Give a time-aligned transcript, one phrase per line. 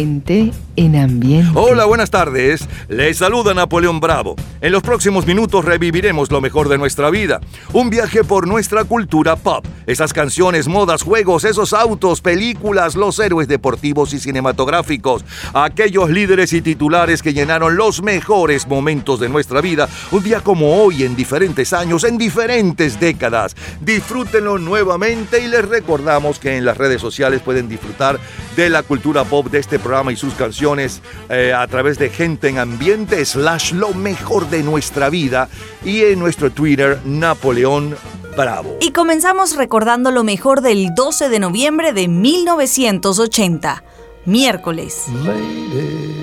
[0.00, 1.52] Gente en ambiente.
[1.54, 2.68] Hola, buenas tardes.
[2.88, 4.36] Les saluda Napoleón Bravo.
[4.60, 7.40] En los próximos minutos reviviremos lo mejor de nuestra vida.
[7.72, 9.64] Un viaje por nuestra cultura pop.
[9.86, 15.24] Esas canciones, modas, juegos, esos autos, películas, los héroes deportivos y cinematográficos.
[15.54, 19.88] Aquellos líderes y titulares que llenaron los mejores momentos de nuestra vida.
[20.12, 23.56] Un día como hoy, en diferentes años, en diferentes décadas.
[23.80, 28.20] Disfrútenlo nuevamente y les recordamos que en las redes sociales pueden disfrutar
[28.56, 32.48] de la cultura pop de este programa y sus canciones eh, a través de Gente
[32.48, 35.48] en Ambiente slash lo mejor de nuestra vida
[35.84, 37.96] y en nuestro Twitter Napoleón
[38.36, 38.76] Bravo.
[38.80, 43.82] Y comenzamos recordando lo mejor del 12 de noviembre de 1980,
[44.24, 45.06] miércoles.
[45.24, 46.20] Lady,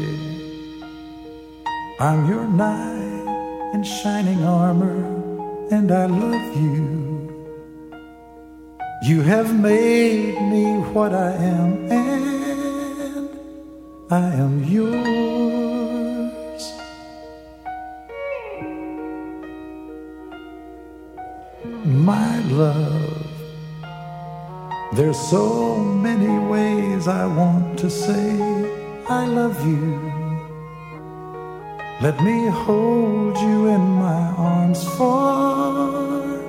[1.99, 4.95] I'm your knight in shining armor,
[5.71, 7.07] and I love you.
[9.03, 12.66] You have made me what I am, and
[14.09, 14.87] I am yours.
[21.83, 23.27] My love,
[24.93, 28.39] there's so many ways I want to say
[29.09, 29.99] I love you.
[31.99, 36.47] Let me hold you in my arms forevermore.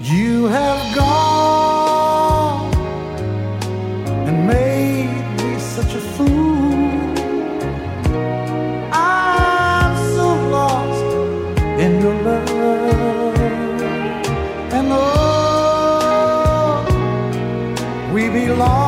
[0.00, 2.72] You have gone
[4.28, 6.72] and made me such a fool.
[8.92, 11.02] I'm so lost
[11.80, 13.34] in your love.
[14.72, 16.84] And oh,
[18.14, 18.87] we belong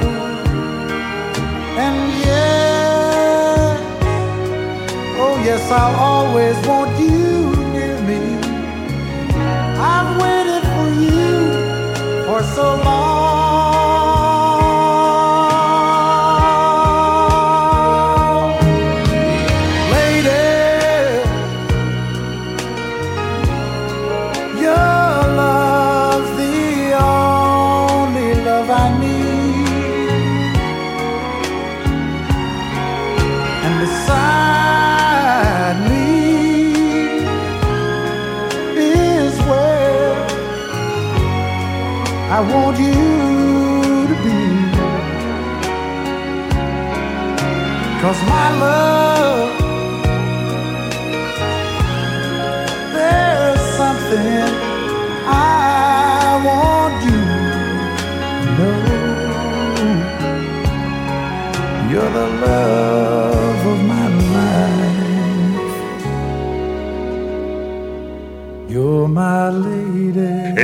[5.51, 8.21] Yes, I'll always want you near me.
[9.93, 13.10] I've waited for you for so long.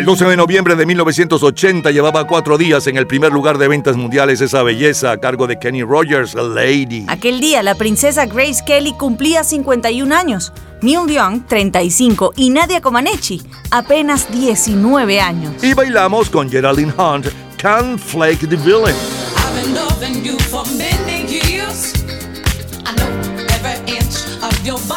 [0.08, 4.40] 12 de noviembre de 1980 llevaba cuatro días en el primer lugar de ventas mundiales
[4.40, 7.04] esa belleza a cargo de Kenny Rogers, Lady.
[7.10, 13.42] Aquel día la princesa Grace Kelly cumplía 51 años, Neil Young 35 y Nadia Comaneci
[13.70, 15.62] apenas 19 años.
[15.62, 17.28] Y bailamos con Geraldine Hunt,
[17.58, 18.96] Can't Flake the Villain.
[19.36, 21.94] I've been loving you for many years.
[22.86, 23.10] I know
[23.50, 24.97] every inch of your body.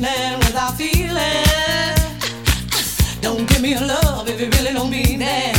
[0.00, 1.94] feeling without feeling.
[3.20, 5.56] Don't give me your love if you really don't mean it.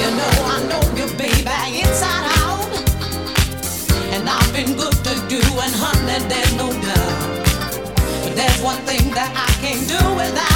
[0.00, 2.66] You know I know you, baby, inside out.
[4.14, 7.46] And I've been good to you, and honey, there's no doubt.
[8.24, 10.53] But there's one thing that I can't do without.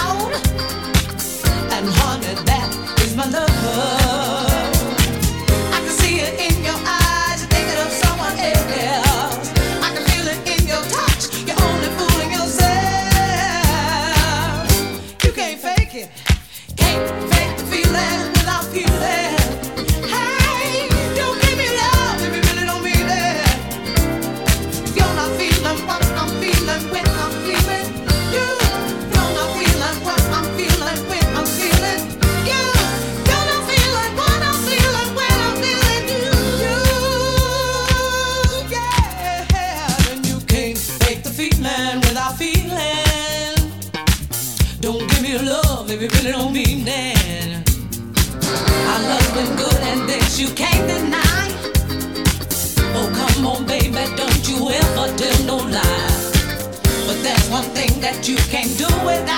[57.59, 59.38] But there's one thing that you can't do without.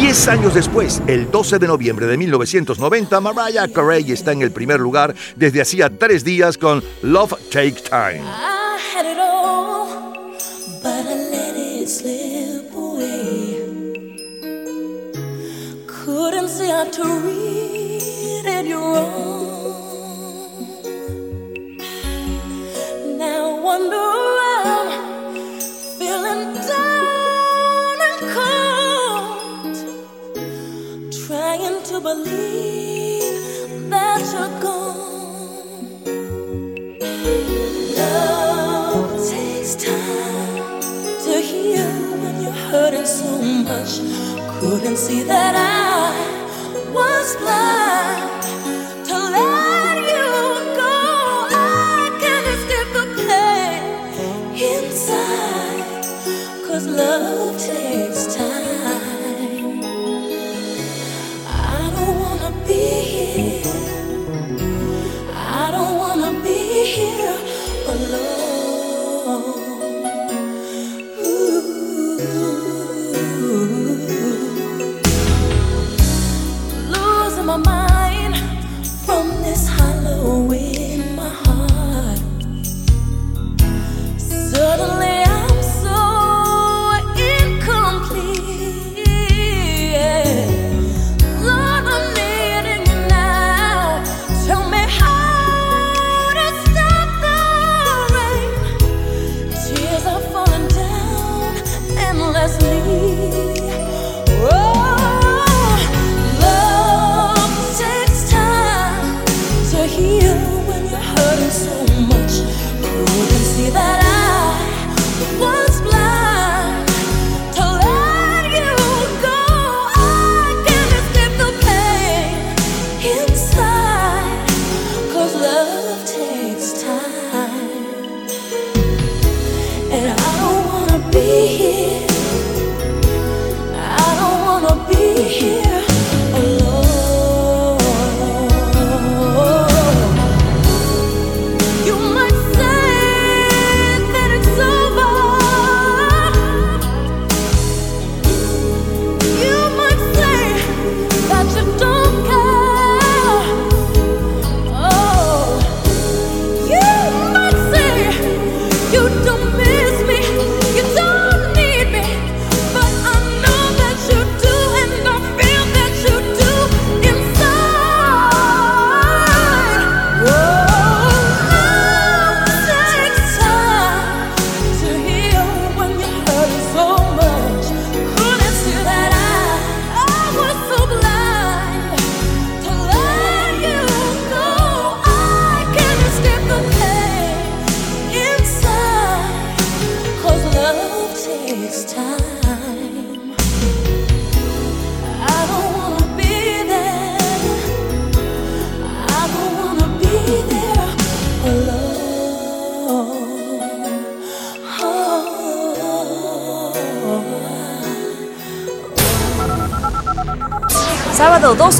[0.00, 4.78] Diez años después, el 12 de noviembre de 1990, Mariah Carey está en el primer
[4.78, 8.22] lugar desde hacía tres días con Love Take Time.
[16.78, 17.16] I
[32.06, 35.88] believe that you're gone.
[37.98, 40.80] Love takes time
[41.24, 43.30] to heal when you're hurting so
[43.68, 43.92] much.
[44.60, 45.85] Couldn't see that I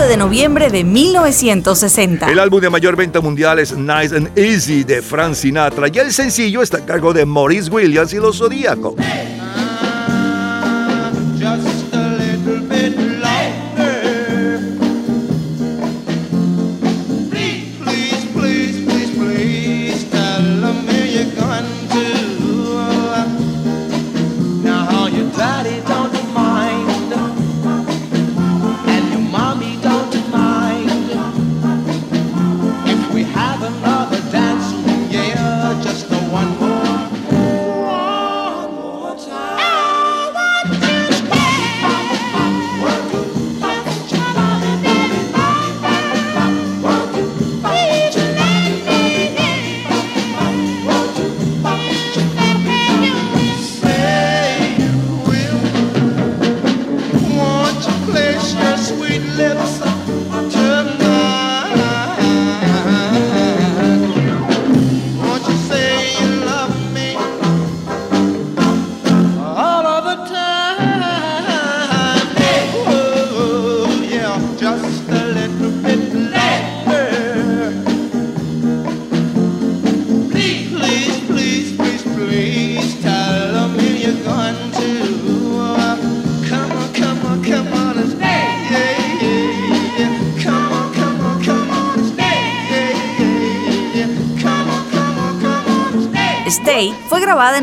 [0.08, 2.30] de noviembre de 1960.
[2.30, 6.12] El álbum de mayor venta mundial es Nice and Easy de Frank Sinatra y el
[6.12, 8.94] sencillo está a cargo de Maurice Williams y los Zodíacos.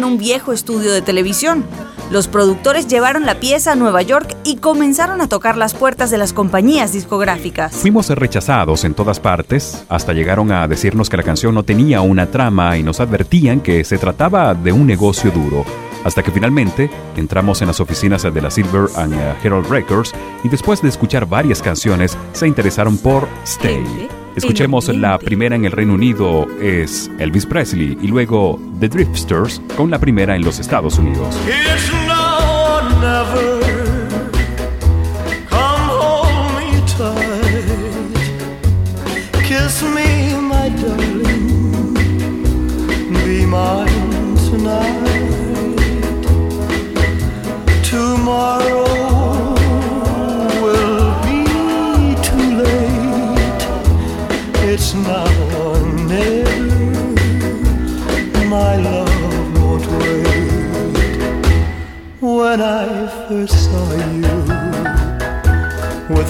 [0.03, 1.63] En un viejo estudio de televisión.
[2.11, 6.17] Los productores llevaron la pieza a Nueva York y comenzaron a tocar las puertas de
[6.17, 7.73] las compañías discográficas.
[7.73, 12.27] Fuimos rechazados en todas partes, hasta llegaron a decirnos que la canción no tenía una
[12.27, 15.65] trama y nos advertían que se trataba de un negocio duro.
[16.03, 20.49] hasta que finalmente entramos en las oficinas de la Silver and eh, Herald Records y
[20.49, 24.09] después de escuchar varias canciones se interesaron por Stay.
[24.35, 29.89] Escuchemos la primera en el Reino Unido es Elvis Presley y luego The Drifters con
[29.89, 31.33] la primera en los Estados Unidos.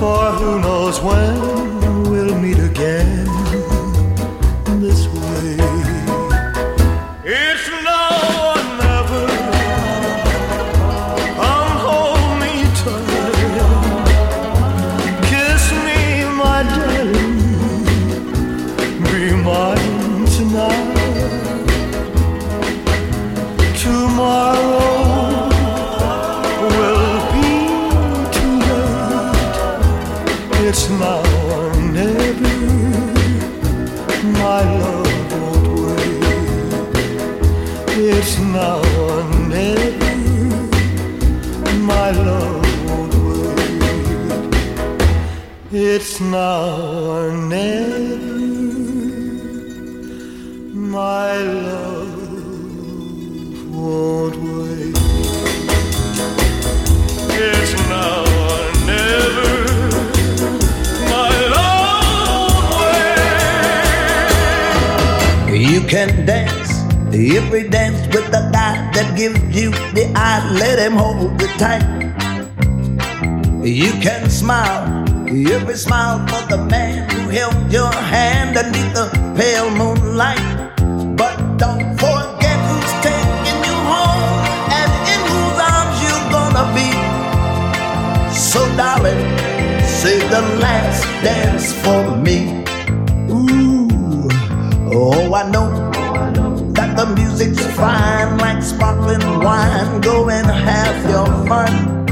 [0.00, 3.39] For who knows when we'll meet again
[46.20, 46.76] It's now
[47.08, 48.18] or never.
[50.74, 52.12] My love
[53.72, 54.92] won't wait.
[57.40, 58.20] It's now
[58.52, 59.48] or never.
[65.56, 66.70] You can dance
[67.14, 70.46] if we dance with the guy that gives you the eye.
[70.52, 71.80] Let him hold it tight.
[73.64, 74.89] You can smile
[75.30, 79.06] we smile for the man who held your hand underneath the
[79.38, 80.42] pale moonlight.
[81.16, 84.26] But don't forget who's taking you home
[84.74, 86.90] and in whose arms you're gonna be.
[88.34, 89.22] So, darling,
[89.86, 92.64] save the last dance for me.
[93.30, 94.28] Ooh,
[94.92, 95.70] oh, I know
[96.72, 100.00] that the music's fine like sparkling wine.
[100.00, 102.06] Go and have your fun,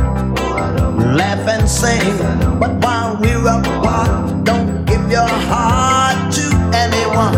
[1.16, 2.16] laugh and sing.
[2.60, 7.34] But while we're apart, don't give your heart to anyone.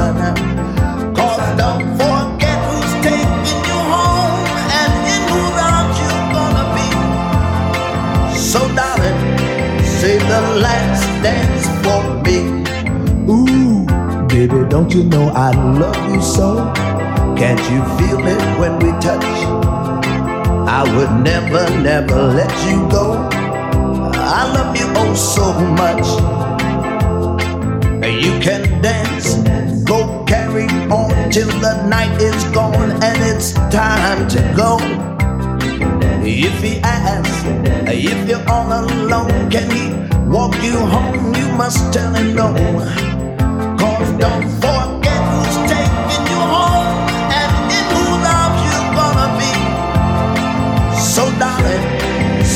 [1.14, 4.44] Cause don't forget who's taking you home
[4.80, 6.88] and in whose arms you're gonna be.
[8.36, 9.18] So, darling,
[9.82, 12.38] save the last dance for me.
[13.30, 13.86] Ooh,
[14.28, 16.72] baby, don't you know I love you so?
[17.36, 19.24] Can't you feel it when we touch?
[20.68, 23.39] I would never, never let you go.
[24.40, 26.06] I love you oh so much.
[28.24, 29.34] You can dance,
[29.84, 34.78] go carry on till the night is gone and it's time to go.
[36.24, 37.44] If he asks
[37.92, 39.84] if you're all alone, can he
[40.30, 41.34] walk you home?
[41.34, 42.54] You must tell him no.
[43.78, 44.59] Cause don't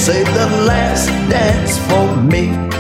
[0.04, 2.73] save the last dance for me.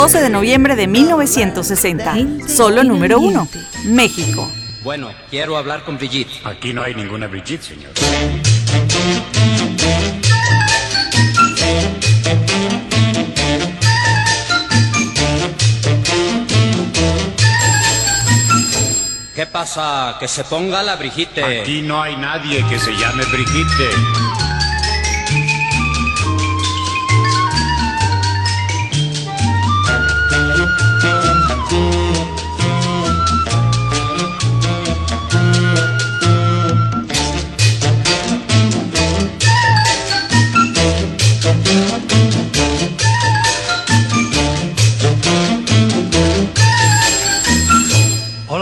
[0.00, 2.48] 12 de noviembre de 1960.
[2.48, 3.46] Solo número uno,
[3.84, 4.50] México.
[4.82, 6.32] Bueno, quiero hablar con Brigitte.
[6.42, 7.92] Aquí no hay ninguna Brigitte, señor.
[19.34, 20.16] ¿Qué pasa?
[20.18, 21.44] Que se ponga la Brigitte.
[21.44, 24.49] Aquí no hay nadie que se llame Brigitte.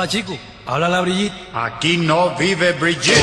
[0.08, 0.38] Chico.
[0.66, 1.34] Habla la Brigitte.
[1.52, 3.14] Aquí no vive Brigitte.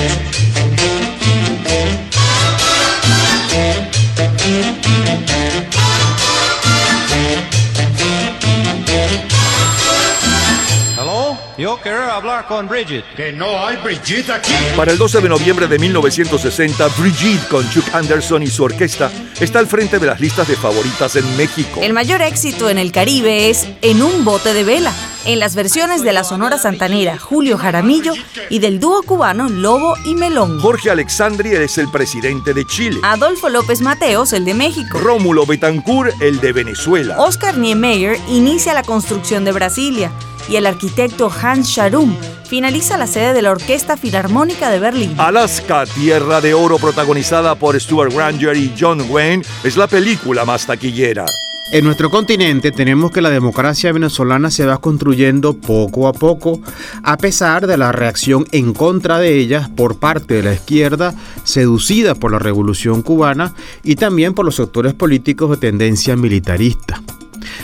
[10.98, 13.04] Hello, yo quiero hablar con Brigitte.
[13.16, 14.54] Que no hay Brigitte aquí.
[14.78, 19.58] Para el 12 de noviembre de 1960, Brigitte con Chuck Anderson y su orquesta está
[19.60, 21.80] al frente de las listas de favoritas en México.
[21.82, 24.94] El mayor éxito en el Caribe es En un bote de vela,
[25.26, 28.14] en las versiones de la Sonora Santanera, Julio Jaramillo,
[28.50, 30.60] y del dúo cubano Lobo y Melón.
[30.60, 33.00] Jorge Alexandri es el presidente de Chile.
[33.04, 34.98] Adolfo López Mateos, el de México.
[35.00, 37.20] Rómulo Betancourt, el de Venezuela.
[37.20, 40.12] Oscar Niemeyer inicia la construcción de Brasilia
[40.48, 42.16] y el arquitecto Hans Scharum
[42.48, 45.16] finaliza la sede de la Orquesta Filarmónica de Berlín.
[45.18, 50.68] Alaska, Tierra de Oro, protagonizada por Stuart Granger y John Wayne, es la película más
[50.68, 51.26] taquillera.
[51.72, 56.62] En nuestro continente tenemos que la democracia venezolana se va construyendo poco a poco,
[57.02, 62.14] a pesar de la reacción en contra de ella por parte de la izquierda, seducida
[62.14, 67.02] por la revolución cubana y también por los sectores políticos de tendencia militarista.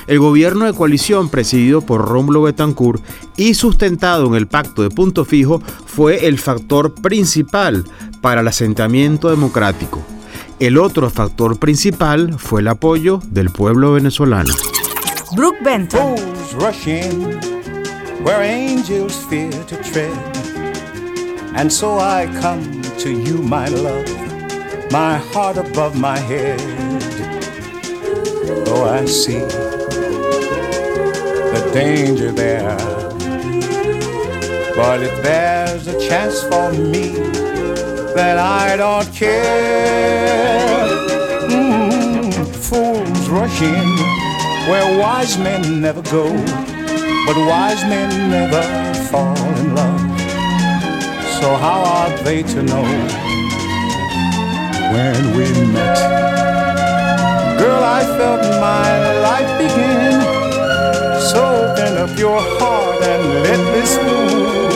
[0.08, 3.04] El gobierno de coalición presidido por Rómulo Betancourt
[3.38, 7.86] y sustentado en el pacto de punto fijo fue el factor principal
[8.20, 10.04] para el asentamiento democrático.
[10.62, 14.54] El otro factor principal fue el apoyo del pueblo venezolano.
[15.36, 16.15] Brooke Benton.
[16.15, 17.39] Fools rush in
[18.24, 20.13] where angels fear to tread.
[21.56, 22.62] And so I come
[23.00, 24.06] to you, my love,
[24.91, 26.62] my heart above my head.
[28.67, 29.39] Oh, I see
[31.50, 32.78] the danger there.
[34.76, 37.15] But if there's a chance for me,
[38.15, 40.88] then I don't care.
[41.50, 42.34] Mm,
[42.67, 43.88] fools rush in
[44.69, 46.26] where wise men never go,
[47.26, 48.63] but wise men never
[49.10, 50.19] fall in love.
[51.39, 52.84] So how are they to know
[54.93, 55.97] when we met?
[57.60, 58.89] Girl, I felt my
[59.28, 60.21] life begin.
[61.32, 64.71] So open up your heart and let this fool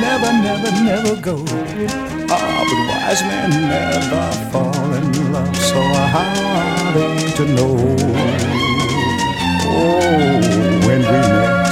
[0.00, 1.44] never, never, never go.
[2.30, 5.56] Ah, but wise men never fall in love.
[5.56, 5.80] So
[6.14, 6.28] how
[6.60, 7.76] are they to know?
[9.70, 10.06] Oh,
[10.86, 11.70] when we met,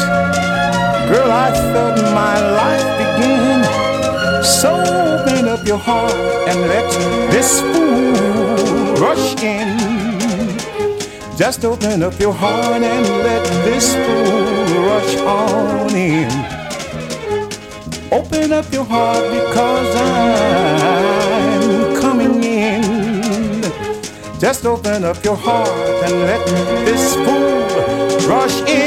[1.10, 3.60] girl, I felt my life begin.
[4.42, 6.14] So open up your heart
[6.48, 6.88] and let
[7.30, 9.76] this fool rush in.
[11.36, 16.55] Just open up your heart and let this fool rush on in.
[18.46, 23.62] Open up your heart because I'm coming in.
[24.38, 25.68] Just open up your heart
[26.04, 26.46] and let
[26.86, 28.85] this fool rush in.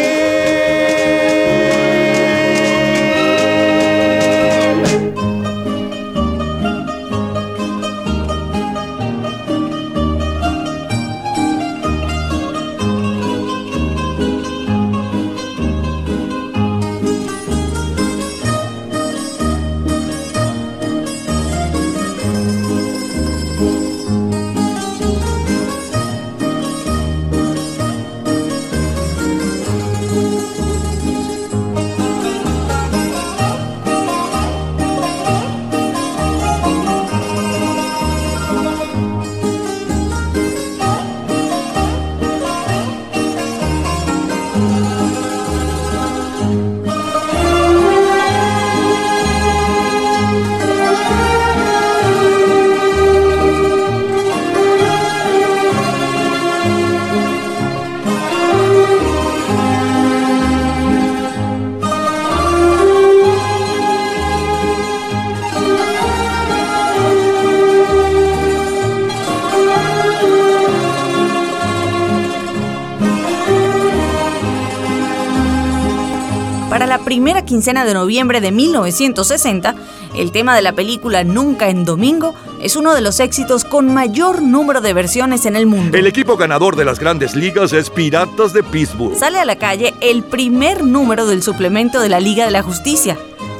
[77.29, 79.75] Primera quincena de noviembre de 1960,
[80.15, 84.41] el tema de la película Nunca en Domingo es uno de los éxitos con mayor
[84.41, 85.95] número de versiones en el mundo.
[85.95, 89.15] El equipo ganador de las grandes ligas es Piratas de Pittsburgh.
[89.15, 93.15] Sale a la calle el primer número del suplemento de la Liga de la Justicia,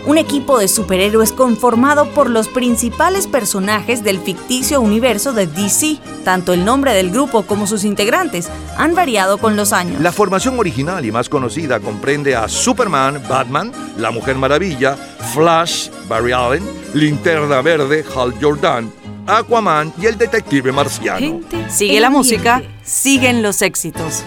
[0.05, 5.97] un equipo de superhéroes conformado por los principales personajes del ficticio universo de DC.
[6.23, 10.01] Tanto el nombre del grupo como sus integrantes han variado con los años.
[10.01, 14.95] La formación original y más conocida comprende a Superman, Batman, La Mujer Maravilla,
[15.33, 18.91] Flash, Barry Allen, Linterna Verde, Hal Jordan,
[19.27, 21.41] Aquaman y el detective marciano.
[21.69, 24.23] Sigue la música, siguen los éxitos.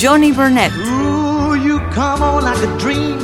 [0.00, 0.72] Johnny Burnett.
[0.72, 3.18] Ooh, you come on like a dream.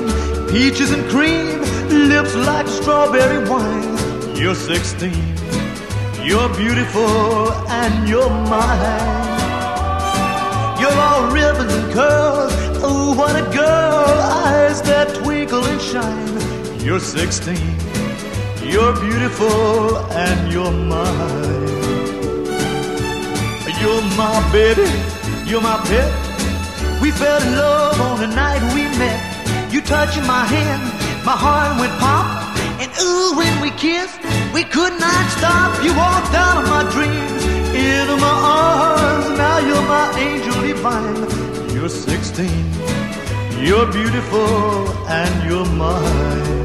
[0.52, 1.62] Peaches and cream,
[1.92, 4.37] lips like strawberry wine.
[4.37, 5.12] You're 16.
[6.24, 9.31] You're beautiful and you're mine.
[10.81, 12.52] You're all ribbons and curls.
[12.83, 14.05] Oh, what a girl.
[14.44, 16.81] Eyes that twinkle and shine.
[16.81, 17.57] You're 16.
[18.64, 21.62] You're beautiful and you're mine.
[23.81, 24.88] You're my baby.
[25.44, 26.11] You're my pet.
[27.02, 29.72] We fell in love on the night we met.
[29.72, 32.26] You touching my hand, my heart went pop.
[32.80, 34.18] And ooh, when we kissed,
[34.52, 35.82] we could not stop.
[35.85, 39.28] You walked out of my dreams, into my arms.
[39.38, 41.74] Now you're my angel divine.
[41.74, 42.48] You're 16,
[43.64, 46.62] you're beautiful, and you're mine.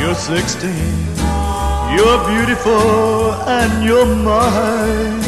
[0.00, 1.08] You're 16.
[1.96, 5.27] You're beautiful and you're mine.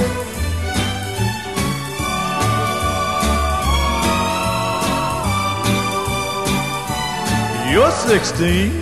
[7.71, 8.73] You're 16.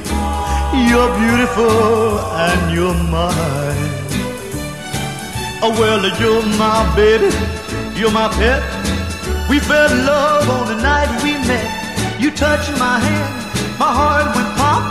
[0.88, 3.92] You're beautiful and you're mine.
[5.60, 7.28] Oh, well, you're my baby.
[8.00, 8.62] You're my pet.
[9.50, 11.68] We fell in love on the night we met.
[12.18, 13.78] You touched my hand.
[13.78, 14.82] My heart went pop.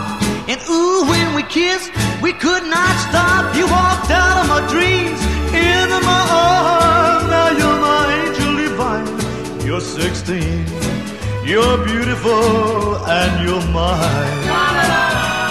[0.48, 3.56] And ooh, when we kissed, we could not stop.
[3.56, 7.26] You walked out of my dreams, into my arms.
[7.34, 9.66] Now you're my angel divine.
[9.66, 10.87] You're 16.
[11.48, 14.48] You're beautiful and you're mine.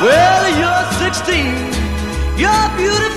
[0.04, 1.46] Well, you're 16.
[2.37, 3.15] You're beautiful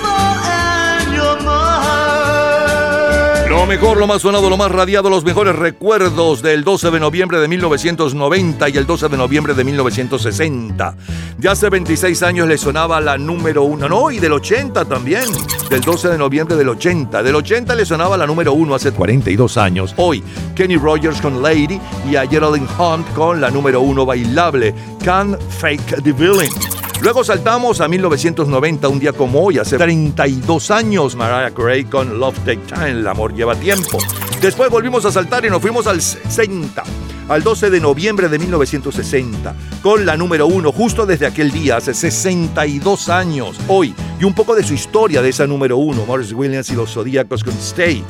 [3.60, 7.38] Lo mejor, lo más sonado, lo más radiado, los mejores recuerdos del 12 de noviembre
[7.40, 10.94] de 1990 y el 12 de noviembre de 1960.
[11.36, 15.24] De hace 26 años le sonaba la número uno, no, y del 80 también.
[15.68, 17.22] Del 12 de noviembre del 80.
[17.22, 19.92] Del 80 le sonaba la número uno hace 42 años.
[19.98, 20.24] Hoy,
[20.56, 21.78] Kenny Rogers con Lady
[22.10, 26.50] y a Geraldine Hunt con la número uno bailable, Can't Fake the Villain.
[27.02, 32.38] Luego saltamos a 1990, un día como hoy, hace 32 años, Mariah Carey con Love
[32.40, 33.96] Take Time, el amor lleva tiempo.
[34.42, 36.82] Después volvimos a saltar y nos fuimos al 60,
[37.28, 41.94] al 12 de noviembre de 1960, con la número uno, justo desde aquel día, hace
[41.94, 46.68] 62 años, hoy, y un poco de su historia de esa número uno, Morris Williams
[46.68, 48.04] y los Zodíacos con Stay.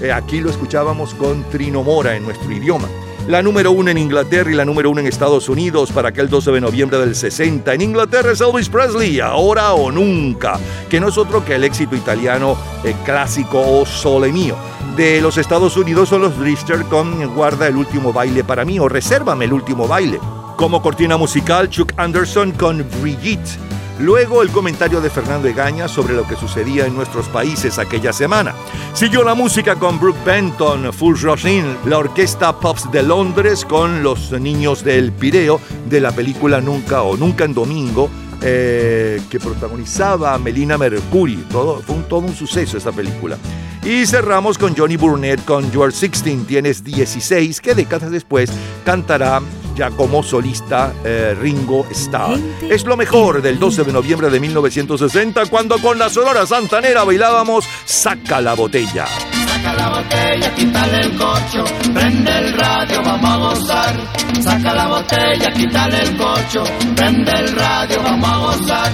[0.00, 2.86] Eh, aquí lo escuchábamos con Trino Mora en nuestro idioma.
[3.28, 6.52] La número uno en Inglaterra y la número uno en Estados Unidos para aquel 12
[6.52, 7.74] de noviembre del 60.
[7.74, 11.96] En Inglaterra es Elvis Presley, ahora o nunca, que no es otro que el éxito
[11.96, 14.54] italiano eh, clásico o Sole Mío.
[14.96, 18.88] De los Estados Unidos son los Drifter con Guarda el último baile para mí o
[18.88, 20.20] Resérvame el último baile.
[20.56, 23.58] Como cortina musical, Chuck Anderson con Brigitte.
[23.98, 28.54] Luego el comentario de Fernando Egaña sobre lo que sucedía en nuestros países aquella semana.
[28.92, 34.32] Siguió la música con Brooke Benton, Full Rosin, la orquesta Pops de Londres con los
[34.32, 38.10] niños del Pireo de la película Nunca o Nunca en Domingo,
[38.42, 41.46] eh, que protagonizaba Melina Mercury.
[41.50, 43.38] Todo, fue un, todo un suceso esta película.
[43.82, 48.50] Y cerramos con Johnny Burnett con You Are 16, Tienes 16, que décadas después
[48.84, 49.40] cantará
[49.76, 52.38] ya como solista eh, Ringo Starr.
[52.62, 57.64] Es lo mejor del 12 de noviembre de 1960 cuando con la Sonora Santanera bailábamos
[57.84, 59.06] Saca la botella.
[59.06, 63.96] Saca la botella, quítale el corcho, prende el radio, vamos a gozar.
[64.40, 68.92] Saca la botella, quítale el corcho, prende el radio, vamos a gozar.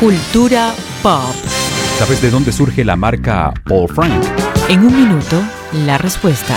[0.00, 1.59] Cultura pop.
[2.00, 4.24] ¿Sabes de dónde surge la marca Paul Frank?
[4.70, 5.36] En un minuto,
[5.84, 6.56] la respuesta.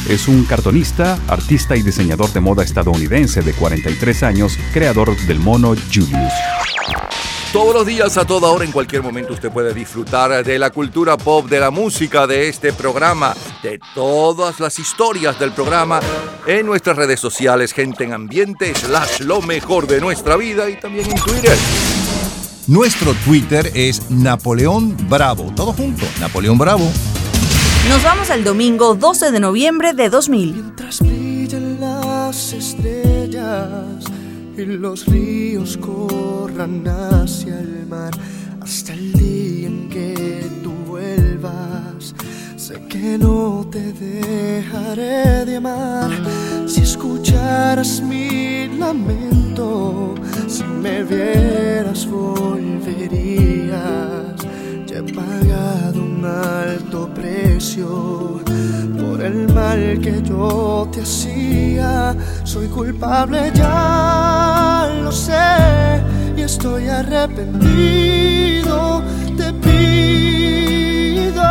[0.13, 5.73] es un cartonista, artista y diseñador de moda estadounidense de 43 años, creador del mono
[5.93, 6.33] Julius.
[7.53, 11.17] Todos los días, a toda hora, en cualquier momento, usted puede disfrutar de la cultura
[11.17, 15.99] pop, de la música, de este programa, de todas las historias del programa
[16.45, 21.09] en nuestras redes sociales, gente en ambiente, slash lo mejor de nuestra vida y también
[21.09, 21.57] en Twitter.
[22.67, 25.51] Nuestro Twitter es Napoleón Bravo.
[25.55, 26.91] Todo junto, Napoleón Bravo.
[27.89, 30.53] Nos vamos al domingo 12 de noviembre de 2000.
[30.53, 34.05] Mientras brillan las estrellas
[34.57, 38.11] y los ríos corran hacia el mar
[38.61, 42.13] hasta el día en que tú vuelvas.
[42.55, 46.09] Sé que no te dejaré de amar
[46.67, 50.15] si escucharas mi lamento,
[50.47, 53.41] si me vieras volverías.
[55.01, 58.39] He pagado un alto precio
[58.99, 62.15] por el mal que yo te hacía.
[62.43, 66.03] Soy culpable, ya lo sé,
[66.37, 67.41] y estoy arrepentido.
[69.37, 71.41] Te pido,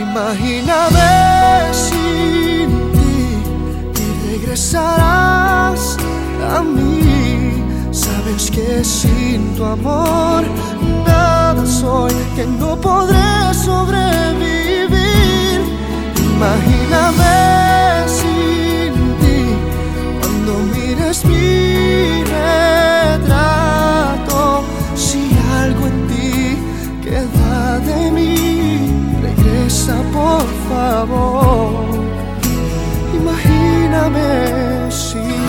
[0.00, 3.36] imagíname sin ti
[4.00, 5.98] y regresarás
[6.56, 7.05] a mí.
[8.26, 10.42] Sabes que sin tu amor
[11.06, 15.60] nada soy, que no podré sobrevivir.
[16.34, 17.38] Imagíname
[18.18, 19.38] sin ti
[20.18, 22.24] cuando mires mi
[23.14, 24.64] retrato.
[24.96, 25.30] Si
[25.62, 26.58] algo en ti
[27.04, 28.90] queda de mí,
[29.22, 31.70] regresa por favor.
[33.20, 35.45] Imagíname sin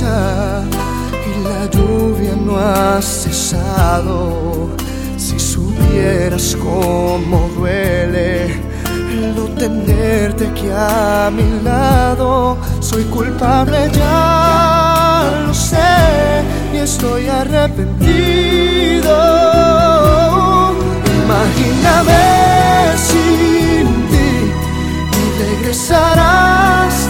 [0.00, 4.68] y la lluvia no ha cesado.
[5.16, 8.52] Si supieras cómo duele
[9.10, 19.16] el no tenerte aquí a mi lado, soy culpable, ya lo sé, y estoy arrepentido.
[21.24, 22.24] Imagíname
[23.08, 24.30] sin ti
[25.18, 27.08] y regresarás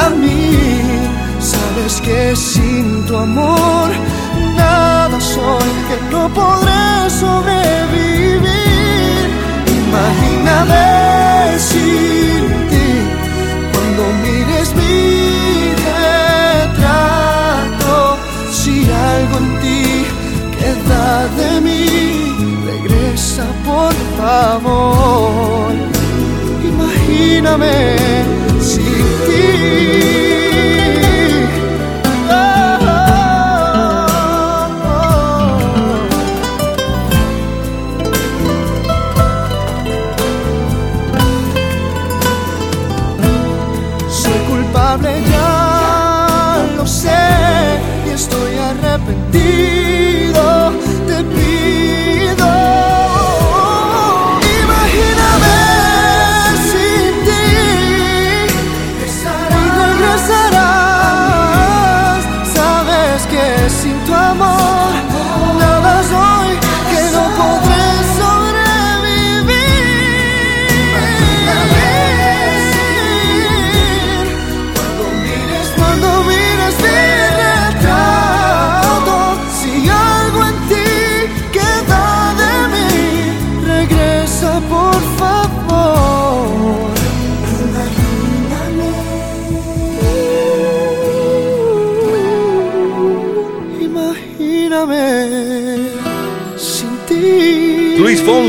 [0.00, 0.91] a mí.
[1.82, 3.90] Sabes que sin tu amor
[4.56, 8.46] nada soy, que no podré sobrevivir.
[9.82, 12.88] Imagíname sin ti
[13.72, 15.74] cuando mires mi
[16.54, 17.96] retrato.
[18.52, 19.82] Si algo en ti
[20.56, 21.06] queda
[21.38, 21.82] de mí,
[22.64, 25.72] regresa por favor.
[26.62, 27.76] Imagíname
[28.60, 30.31] sin ti.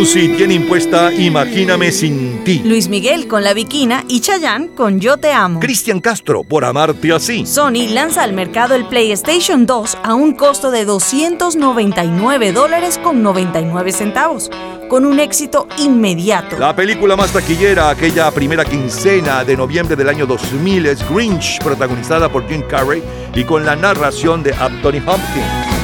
[0.04, 2.62] Fonsi tiene impuesta Imagíname sin ti.
[2.66, 5.62] Luis Miguel con La Viquina y Chayanne con Yo Te Amo.
[5.62, 7.45] Cristian Castro por amarte así.
[7.45, 13.93] Sony lanza al mercado el PlayStation 2 a un costo de 299 dólares con 99
[13.93, 14.51] centavos,
[14.89, 16.60] con un éxito inmediato.
[16.60, 22.28] La película más taquillera aquella primera quincena de noviembre del año 2000 es Grinch, protagonizada
[22.28, 23.01] por Jim Carrey
[23.34, 25.83] y con la narración de Anthony Hopkins.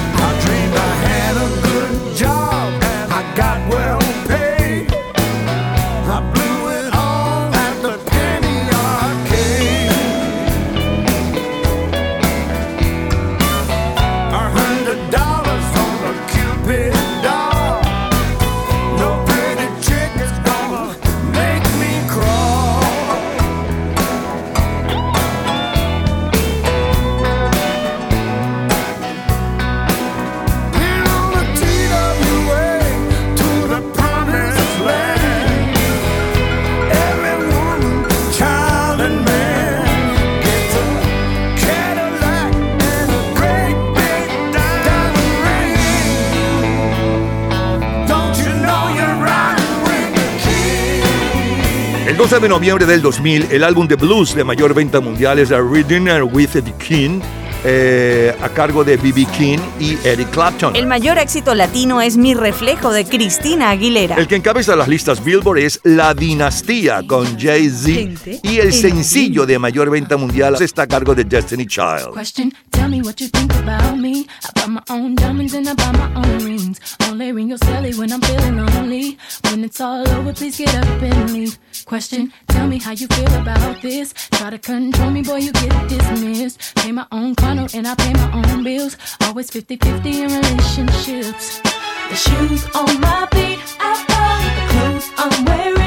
[52.40, 55.60] 12 de noviembre del 2000, el álbum de blues de mayor venta mundial es A
[55.62, 57.20] Dinner with the King,
[57.64, 59.26] eh, a cargo de B.B.
[59.38, 60.76] King y Eric Clapton.
[60.76, 64.16] El mayor éxito latino es Mi Reflejo de Cristina Aguilera.
[64.16, 69.60] El que encabeza las listas Billboard es La Dinastía con Jay-Z y el sencillo de
[69.60, 72.14] mayor venta mundial está a cargo de Destiny Child.
[72.14, 74.28] Question, tell me what you think about me.
[74.44, 76.80] I buy my own diamonds and I buy my own rings.
[77.10, 79.18] Only ring your celly when I'm feeling lonely.
[79.44, 81.58] When it's all over, please get up and leave.
[81.86, 84.14] Question, tell me how you feel about this.
[84.32, 86.76] Try to control me, boy, you get dismissed.
[86.76, 88.98] Pay my own condo and I pay my own bills.
[89.22, 91.62] Always 50-50 in relationships.
[92.10, 94.40] The shoes on my feet, I buy.
[94.58, 95.79] The clothes I'm wearing,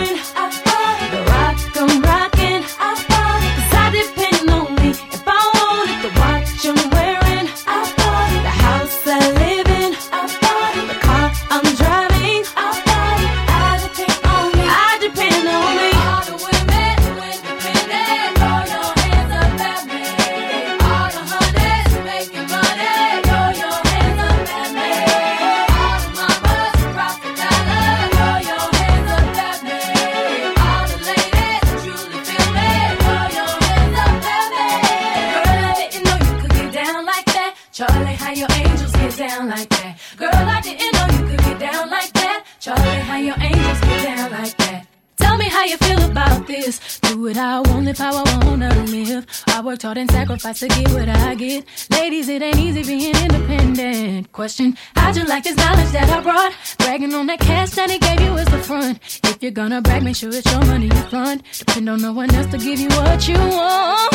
[45.63, 46.99] how you feel about this.
[47.03, 49.25] Do what I want, live how I wanna live.
[49.47, 51.65] I worked hard and sacrificed to get what I get.
[51.89, 54.33] Ladies, it ain't easy being independent.
[54.33, 56.53] Question, how'd you like this knowledge that I brought?
[56.79, 58.99] Bragging on that cash that he gave you is the front.
[59.23, 61.45] If you're gonna brag, make sure it's your money you front.
[61.59, 64.13] Depend on no one else to give you what you want.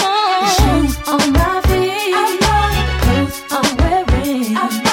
[0.57, 2.11] Shoes on my feet.
[2.13, 4.86] The clothes I'm wearing.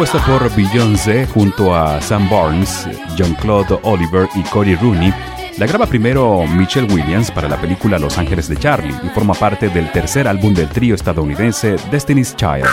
[0.00, 2.88] Compuesta por Beyoncé junto a Sam Barnes,
[3.18, 5.12] Jean-Claude Oliver y Cody Rooney,
[5.58, 9.68] la graba primero Michelle Williams para la película Los Ángeles de Charlie y forma parte
[9.68, 12.64] del tercer álbum del trío estadounidense Destiny's Child.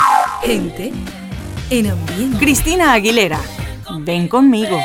[0.42, 0.94] Gente
[1.70, 2.38] en ambiente.
[2.38, 3.42] Cristina Aguilera,
[4.06, 4.80] ven conmigo.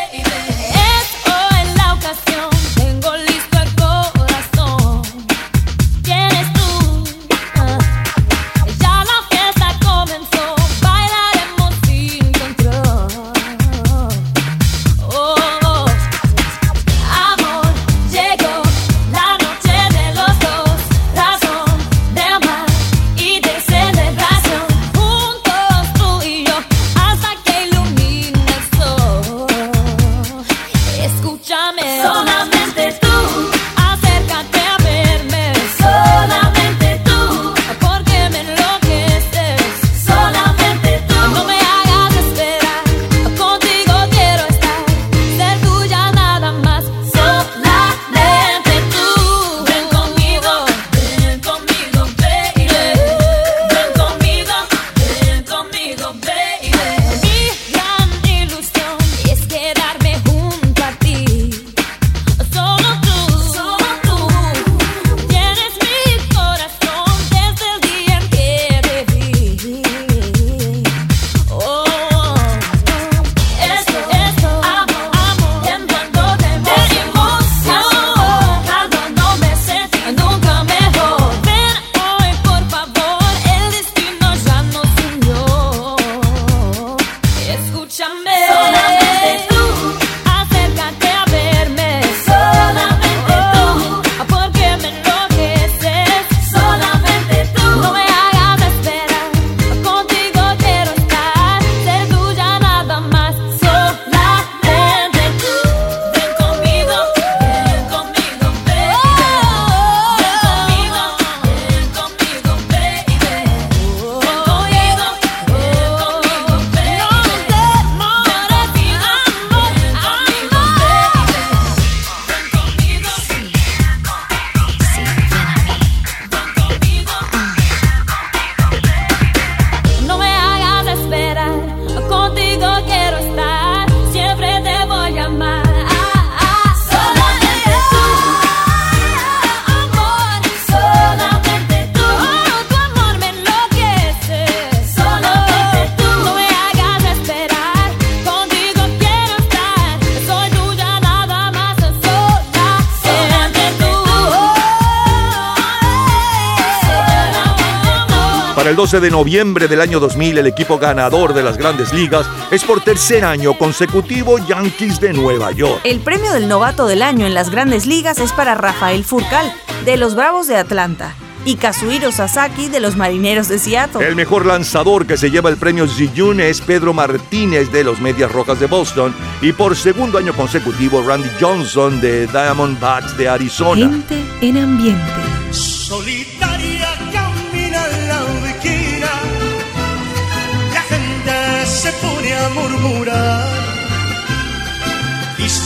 [158.72, 162.64] El 12 de noviembre del año 2000, el equipo ganador de las grandes ligas es
[162.64, 165.82] por tercer año consecutivo Yankees de Nueva York.
[165.84, 169.52] El premio del novato del año en las grandes ligas es para Rafael Furcal,
[169.84, 171.14] de los Bravos de Atlanta,
[171.44, 174.08] y Kazuhiro Sasaki, de los Marineros de Seattle.
[174.08, 178.32] El mejor lanzador que se lleva el premio Ziyun es Pedro Martínez de los Medias
[178.32, 183.86] Rojas de Boston y por segundo año consecutivo Randy Johnson de Diamondbacks de Arizona.
[183.86, 185.21] Gente en ambiente.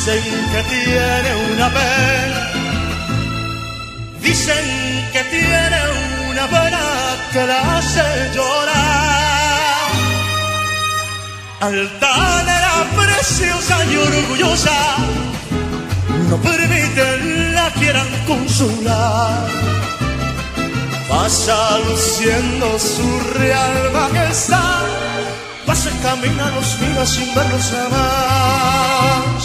[0.07, 2.53] Dicen que tiene una pena,
[4.21, 5.81] dicen que tiene
[6.31, 6.81] una pena
[7.33, 9.91] que la hace llorar.
[11.61, 14.79] Altanera preciosa y orgullosa,
[16.31, 19.49] no permiten la quieran consolar.
[21.09, 24.85] Pasa luciendo su real majestad,
[25.67, 29.36] pasa camina los mira sin verlos jamás.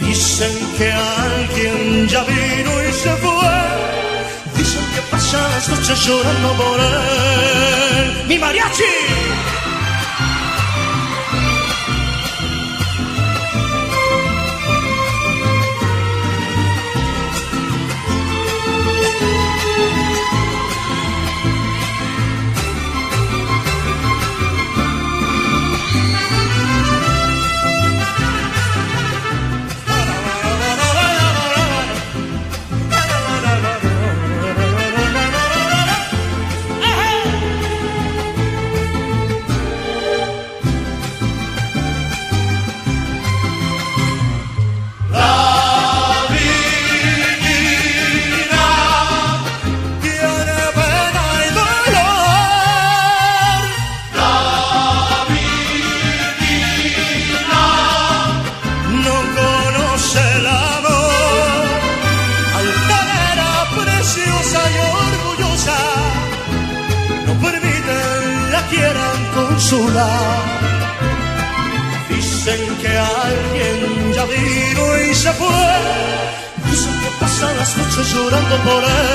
[0.00, 3.56] Dicen que alguien ya vino y se fue.
[4.56, 8.24] Dicen que pasan las noches llorando por él.
[8.28, 9.25] ¡Mi mariachi!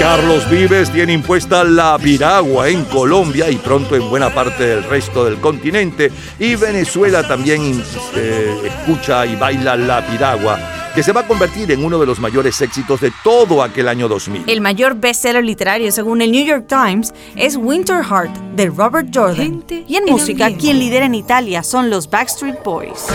[0.02, 5.26] Carlos Vives tiene impuesta la piragua en Colombia y pronto en buena parte del resto
[5.26, 6.12] del continente.
[6.40, 7.84] Y Venezuela también
[8.16, 10.58] eh, escucha y baila la piragua,
[10.96, 14.08] que se va a convertir en uno de los mayores éxitos de todo aquel año
[14.08, 14.46] 2000.
[14.48, 19.64] El mayor bestseller literario, según el New York Times, es Winter Heart de Robert Jordan.
[19.70, 23.06] y en música, quien lidera en Italia son los Backstreet Boys.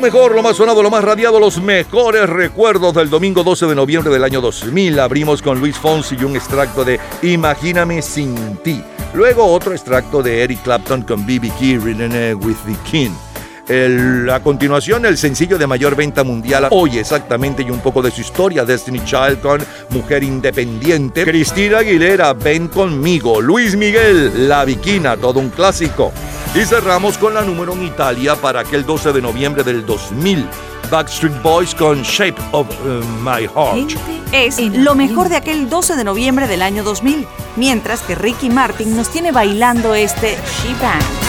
[0.00, 3.74] Lo mejor, lo más sonado, lo más radiado, los mejores recuerdos del domingo 12 de
[3.74, 4.98] noviembre del año 2000.
[4.98, 8.82] Abrimos con Luis Fonsi y un extracto de Imagíname sin ti.
[9.12, 11.52] Luego otro extracto de Eric Clapton con B.B.
[11.58, 11.80] King,
[12.42, 13.10] with the King.
[14.32, 18.22] A continuación, el sencillo de mayor venta mundial hoy exactamente y un poco de su
[18.22, 25.40] historia, Destiny Child con Mujer Independiente, Cristina Aguilera, Ven conmigo, Luis Miguel, La Viquina, todo
[25.40, 26.10] un clásico.
[26.52, 30.48] Y cerramos con la número en Italia para aquel 12 de noviembre del 2000,
[30.90, 33.96] Backstreet Boys con Shape of uh, My Heart.
[34.32, 37.24] Es lo mejor de aquel 12 de noviembre del año 2000,
[37.54, 41.19] mientras que Ricky Martin nos tiene bailando este She Bangs.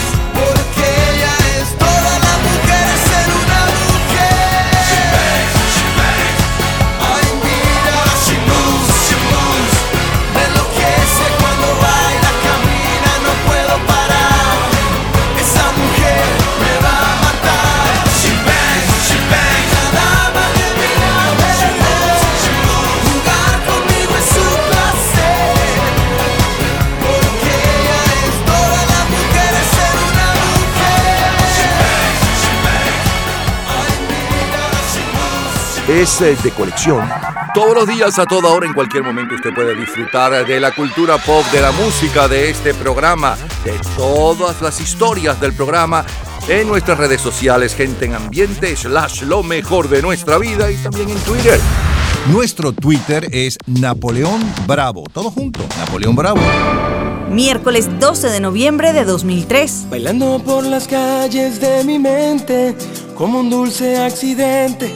[36.02, 37.08] Es eh, de colección.
[37.54, 41.16] Todos los días, a toda hora, en cualquier momento, usted puede disfrutar de la cultura
[41.18, 46.04] pop, de la música, de este programa, de todas las historias del programa
[46.48, 51.08] en nuestras redes sociales, gente en ambiente, slash lo mejor de nuestra vida y también
[51.08, 51.60] en Twitter.
[52.32, 55.04] Nuestro Twitter es Napoleón Bravo.
[55.12, 56.40] Todo junto, Napoleón Bravo.
[57.30, 59.86] Miércoles 12 de noviembre de 2003.
[59.88, 62.74] Bailando por las calles de mi mente,
[63.14, 64.92] como un dulce accidente,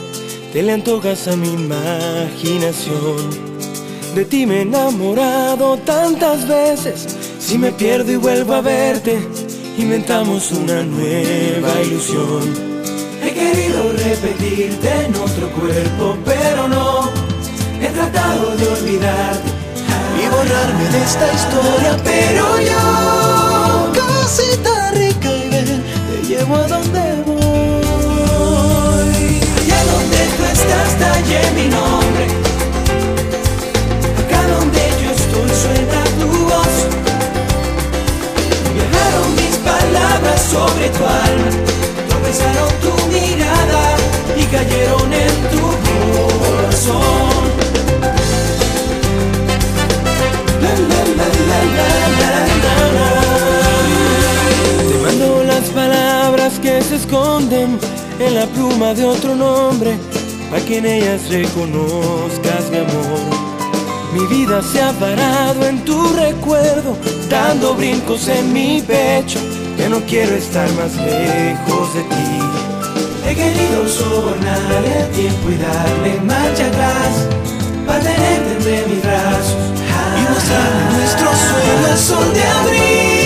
[0.57, 3.28] te le antojas a mi imaginación.
[4.14, 9.18] De ti me he enamorado tantas veces, si me pierdo y vuelvo a verte,
[9.76, 12.40] inventamos una nueva ilusión.
[13.22, 17.11] He querido repetirte en otro cuerpo, pero no,
[17.82, 19.50] he tratado de olvidarte
[20.18, 27.05] y borrarme de esta historia, pero yo, cosita rica y te llevo a donde
[30.67, 32.25] estás, talle mi nombre.
[34.23, 36.75] Acá donde yo estoy, suena tu voz.
[38.75, 41.51] Viajaron mis palabras sobre tu alma,
[42.09, 43.85] tropezaron tu mirada
[44.37, 47.47] y cayeron en tu corazón.
[54.89, 57.79] Te mando las palabras que se esconden
[58.19, 59.99] en la pluma de otro nombre,
[60.51, 63.47] para que en ellas reconozcas mi amor.
[64.12, 66.97] Mi vida se ha parado en tu recuerdo,
[67.28, 69.38] dando brincos en mi pecho,
[69.76, 72.36] que no quiero estar más lejos de ti.
[73.28, 77.28] He querido sobornar el tiempo y darle marcha atrás,
[77.86, 79.57] para tenerte entre mis brazos
[80.16, 83.26] y mostrar nuestro sueño al sol de abril.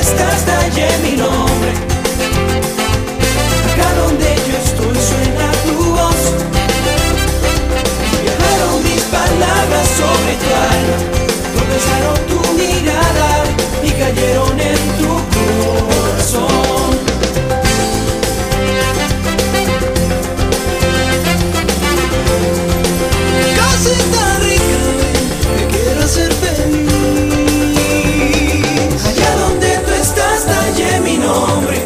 [0.00, 1.70] Estás, talle mi nombre.
[3.72, 6.22] Acá donde yo estoy, suena tu voz.
[8.22, 10.96] Viajaron mis palabras sobre tu alma,
[11.54, 13.30] tropezaron tu mirada
[13.82, 16.73] y cayeron en tu corazón.
[31.34, 31.83] Nombre.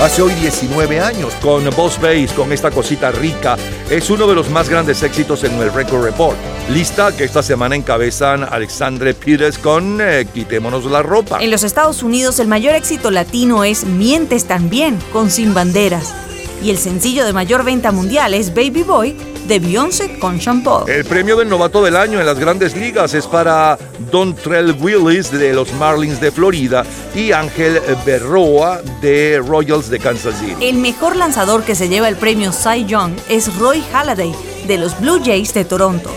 [0.00, 3.58] Hace hoy 19 años, con Boss Bass, con esta cosita rica,
[3.90, 6.38] es uno de los más grandes éxitos en el Record Report.
[6.70, 11.42] Lista que esta semana encabezan Alexandre Pires con eh, Quitémonos la ropa.
[11.42, 16.14] En los Estados Unidos el mayor éxito latino es Mientes también, con Sin Banderas.
[16.62, 19.16] Y el sencillo de mayor venta mundial es Baby Boy,
[19.50, 20.88] de Beyoncé con Sean Paul.
[20.88, 23.76] El premio del novato del año en las grandes ligas es para
[24.12, 26.84] Dontrell Willis de los Marlins de Florida
[27.16, 30.54] y Ángel Berroa de Royals de Kansas City.
[30.60, 34.32] El mejor lanzador que se lleva el premio Cy Young es Roy Halladay,
[34.68, 36.10] de los Blue Jays de Toronto.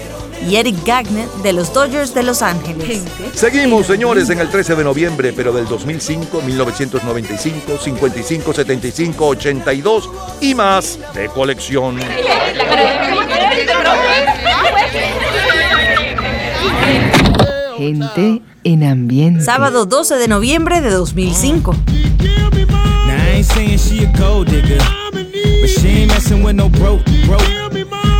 [0.48, 3.02] y Eric Gagner de los Dodgers de Los Ángeles.
[3.34, 10.10] Seguimos, señores, en el 13 de noviembre, pero del 2005, 1995, 55, 75, 82
[10.42, 11.98] y más de colección.
[17.78, 19.44] Gente en ambiente.
[19.44, 21.74] Sábado 12 de noviembre de 2005.
[21.74, 24.80] Now I ain't saying she a gold digger,
[25.12, 27.44] but she ain't messing with no broke, broke.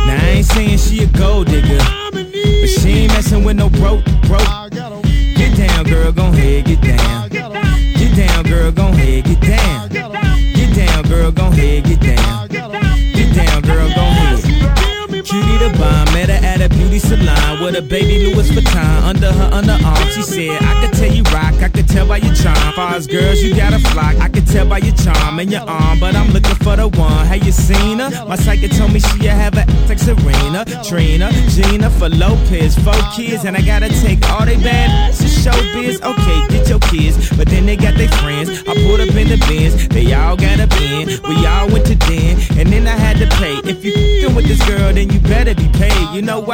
[0.06, 1.78] Now I ain't saying she a gold digger,
[2.12, 4.46] but she ain't messing with no broke, broke.
[5.36, 7.28] Get down, girl, gon' head, get down.
[7.30, 9.40] Get down, girl, gon' head, get
[12.00, 12.53] down.
[15.64, 16.03] about
[16.68, 20.10] beauty salon with a baby Louis Vuitton under her underarm.
[20.14, 22.72] She said, I could tell you rock, I could tell by your charm.
[22.74, 25.62] Far as girls, you got a flock, I could tell by your charm and your
[25.62, 26.00] arm.
[26.00, 27.26] But I'm looking for the one.
[27.26, 28.10] Have you seen her?
[28.26, 33.44] My psychic told me she have a like Serena, Trina, Gina for Lopez, four kids,
[33.44, 36.00] and I gotta take all they bad to show biz.
[36.02, 38.50] Okay, get your kids, but then they got their friends.
[38.66, 41.08] I pulled up in the bins, they all got a bin.
[41.28, 43.54] We all went to den, and then I had to pay.
[43.68, 46.14] If you fing with this girl, then you better be paid.
[46.14, 46.53] You know why?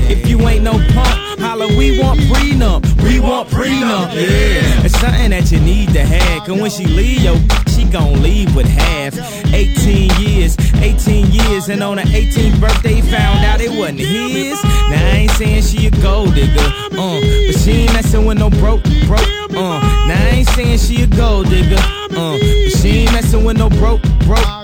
[0.11, 2.83] If you ain't no punk, holla, we want prenup.
[3.01, 4.13] We want prenup.
[4.13, 4.83] Yeah.
[4.83, 6.45] It's something that you need to have.
[6.45, 7.37] Cause when she leave, yo,
[7.69, 9.15] she gon' leave with half.
[9.53, 14.61] 18 years, 18 years, and on her 18th birthday, found out it wasn't his.
[14.63, 18.49] Now I ain't saying she a gold digger, uh, but she ain't messing with no
[18.49, 19.79] broke, broke, uh.
[20.07, 23.69] Now I ain't saying she a gold digger, uh, but she ain't messing with no
[23.69, 24.60] broke, broke,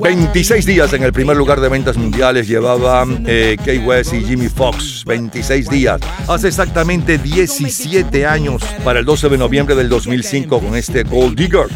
[0.00, 4.48] 26 días en el primer lugar de ventas mundiales llevaban eh, Kay West y Jimmy
[4.48, 5.04] Fox.
[5.04, 6.00] 26 días.
[6.28, 11.66] Hace exactamente 17 años para el 12 de noviembre del 2005 con este Gold Digger.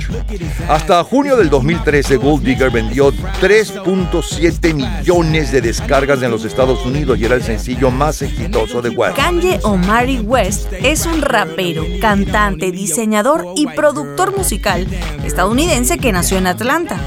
[0.68, 7.18] Hasta junio del 2013 Gold Digger vendió 3.7 millones de descargas en los Estados Unidos
[7.18, 9.16] y era el sencillo más exitoso de West.
[9.16, 14.86] Kanye Omari West es un rapero, cantante, diseñador y productor musical
[15.24, 17.00] estadounidense que nació en Atlanta.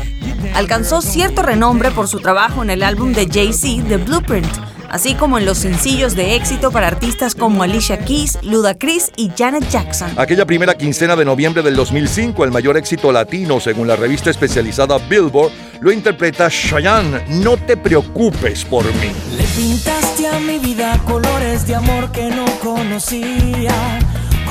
[0.54, 4.48] Alcanzó cierto renombre por su trabajo en el álbum de Jay-Z, The Blueprint,
[4.90, 9.70] así como en los sencillos de éxito para artistas como Alicia Keys, Ludacris y Janet
[9.70, 10.10] Jackson.
[10.18, 14.98] Aquella primera quincena de noviembre del 2005, el mayor éxito latino, según la revista especializada
[15.10, 15.52] Billboard,
[15.82, 17.26] lo interpreta Cheyenne.
[17.44, 19.12] No te preocupes por mí.
[19.38, 24.00] Le pintaste a mi vida colores de amor que no conocía.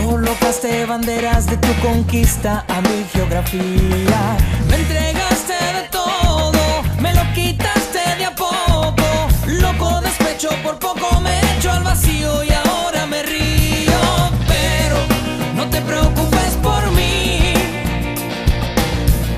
[0.04, 4.36] Colocaste banderas de tu conquista a mi geografía.
[4.68, 5.23] Me entregaste
[10.62, 13.98] Por poco me echo al vacío y ahora me río.
[14.46, 14.96] Pero
[15.54, 17.54] no te preocupes por mí,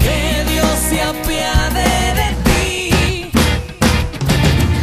[0.01, 3.31] que Dios se apiade de ti.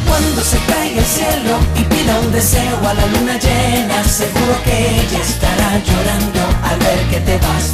[0.07, 5.01] Cuando se caiga el cielo y pida un deseo a la luna llena, seguro que
[5.01, 7.71] ella estará llorando al ver que te vas.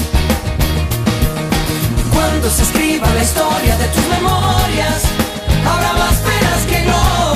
[2.14, 5.04] Cuando se escriba la historia de tus memorias,
[5.68, 7.29] habrá más penas que glorias.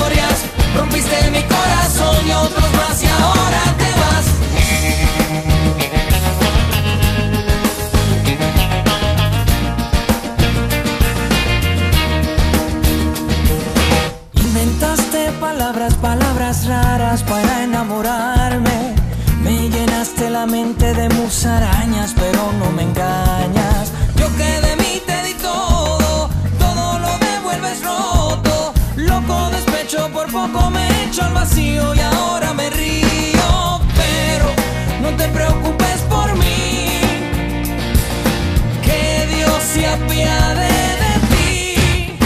[1.04, 4.26] Rompiste mi corazón y otros más y ahora te vas.
[14.34, 18.94] Inventaste palabras, palabras raras para enamorarme.
[19.42, 23.83] Me llenaste la mente de musarañas, pero no me engañas.
[29.94, 33.80] muchacho, por poco me echo al vacío y ahora me río.
[33.96, 34.46] Pero
[35.02, 37.00] no te preocupes por mí,
[38.82, 40.68] que Dios se apiade
[41.02, 42.18] de ti.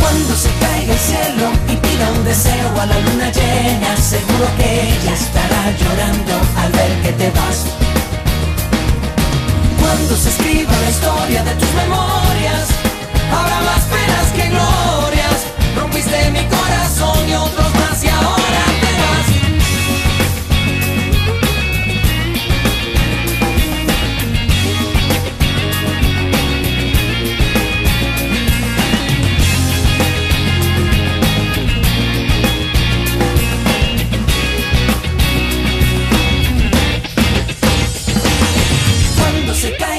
[0.00, 4.82] Cuando se caiga el cielo y pida un deseo a la luna llena, seguro que
[4.94, 7.66] ella estará llorando al ver que te vas.
[9.80, 12.68] Cuando se escriba la historia de tus memorias,
[13.32, 15.17] habrá más penas que gloria.
[15.98, 18.37] Rompiste mi corazón y otros más y ahora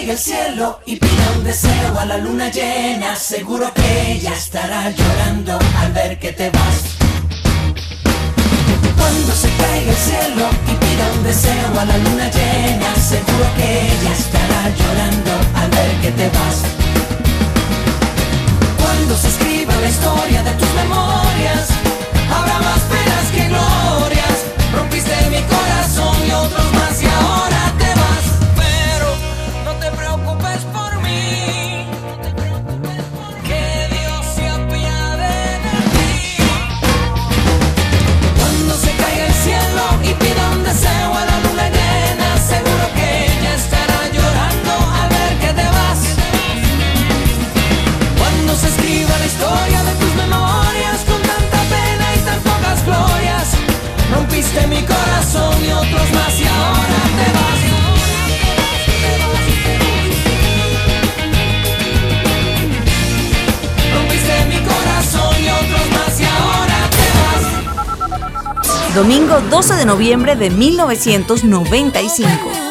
[0.09, 4.89] caiga el cielo y pida un deseo a la luna llena, seguro que ella estará
[4.89, 6.77] llorando al ver que te vas.
[8.97, 13.81] Cuando se caiga el cielo y pida un deseo a la luna llena, seguro que
[13.91, 16.57] ella estará llorando al ver que te vas.
[18.81, 21.69] Cuando se escriba la historia de tus memorias,
[22.33, 24.37] habrá más penas que glorias.
[24.73, 26.78] Rompiste mi corazón y otros
[54.39, 57.59] rompiste mi corazón y otros más y ahora te vas.
[63.93, 67.43] Rompiste mi corazón y otros más y ahora te vas.
[68.95, 72.68] Domingo 12 de noviembre de 1995.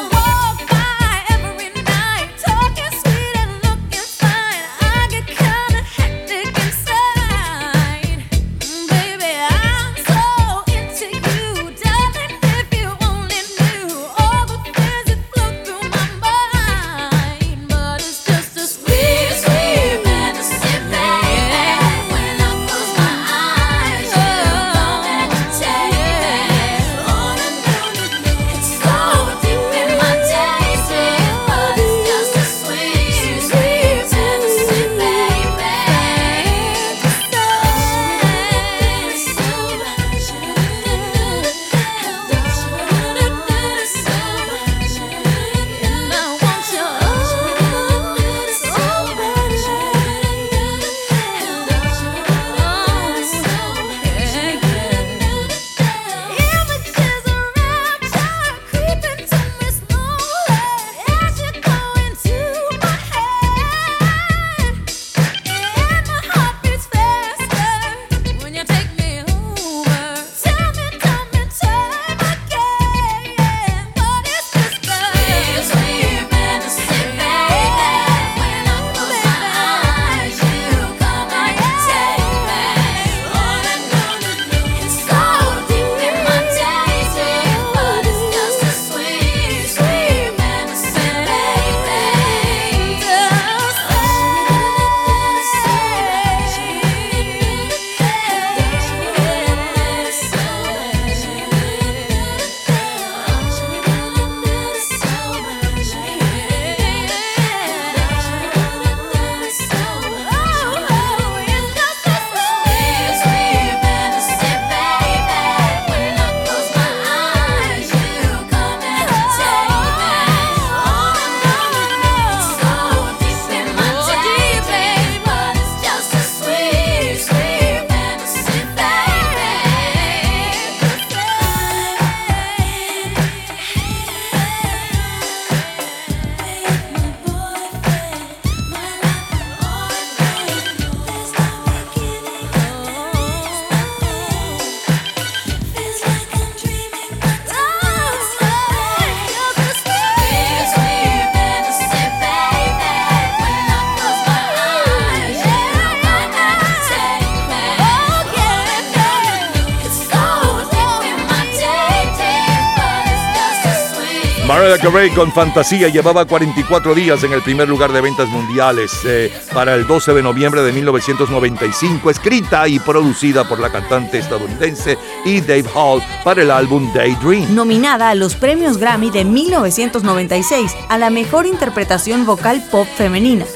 [164.79, 169.33] Mariah Carey con Fantasía llevaba 44 días en el primer lugar de ventas mundiales eh,
[169.53, 175.41] para el 12 de noviembre de 1995, escrita y producida por la cantante estadounidense y
[175.41, 177.55] Dave Hall para el álbum Daydream.
[177.55, 183.47] Nominada a los premios Grammy de 1996 a la mejor interpretación vocal pop femenina,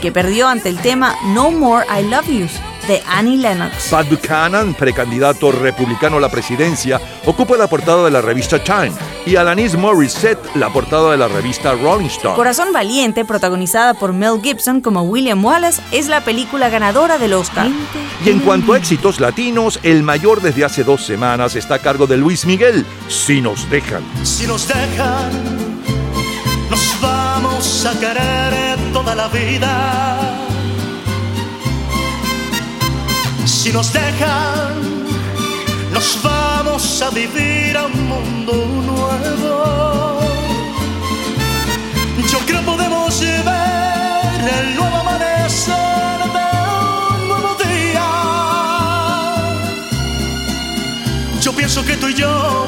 [0.00, 2.46] que perdió ante el tema No More I Love You
[2.88, 3.88] de Annie Lennox.
[3.90, 8.92] Pat Buchanan, precandidato republicano a la presidencia, ocupa la portada de la revista Time
[9.26, 12.34] y Alanis Morissette la portada de la revista Rolling Stone.
[12.34, 17.68] Corazón Valiente, protagonizada por Mel Gibson como William Wallace, es la película ganadora del Oscar.
[18.24, 22.06] Y en cuanto a éxitos latinos, el mayor desde hace dos semanas está a cargo
[22.06, 24.02] de Luis Miguel, Si nos dejan.
[24.22, 25.30] Si nos dejan,
[26.70, 30.38] nos vamos a querer toda la vida.
[33.44, 34.91] Si nos dejan,
[35.92, 38.52] nos vamos a vivir a un mundo
[38.90, 40.20] nuevo.
[42.30, 46.48] Yo creo podemos ver el nuevo amanecer de
[47.16, 48.08] un nuevo día.
[51.40, 52.66] Yo pienso que tú y yo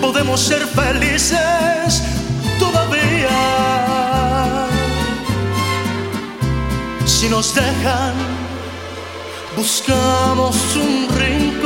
[0.00, 2.02] podemos ser felices
[2.58, 3.38] todavía.
[7.04, 8.14] Si nos dejan,
[9.56, 11.65] buscamos un rincón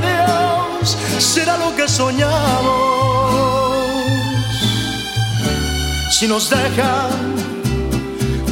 [0.00, 2.98] Dios, será lo que soñamos.
[6.10, 7.10] Si nos dejan,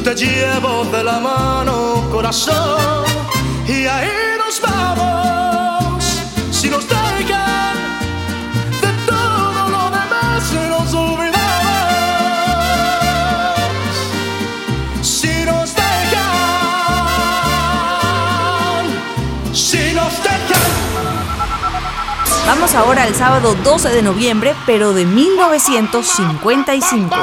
[0.03, 3.03] te llevo de la mano, corazón,
[3.67, 5.16] y ahí nos vamos.
[22.47, 27.13] Vamos ahora al sábado 12 de noviembre, pero de 1955.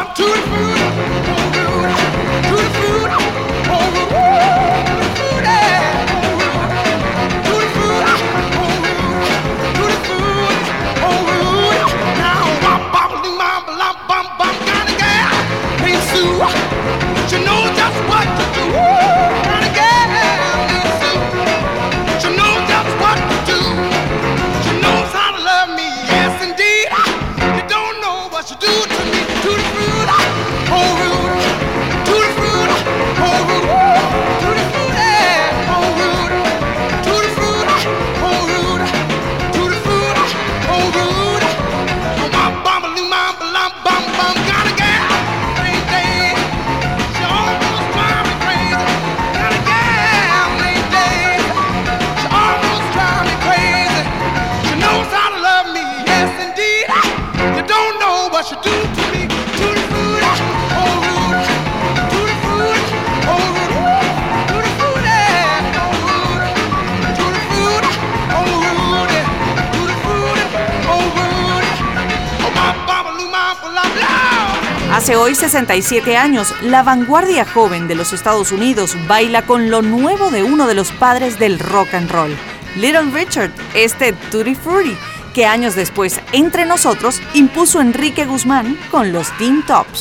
[75.55, 80.67] 67 años, la vanguardia joven de los Estados Unidos baila con lo nuevo de uno
[80.67, 82.37] de los padres del rock and roll,
[82.75, 84.97] Little Richard, este Tutti Frutti,
[85.33, 90.01] que años después, entre nosotros, impuso Enrique Guzmán con los Teen Tops.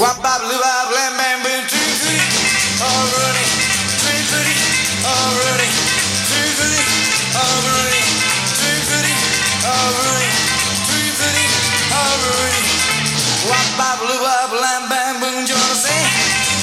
[15.23, 15.95] Boom, yo no sé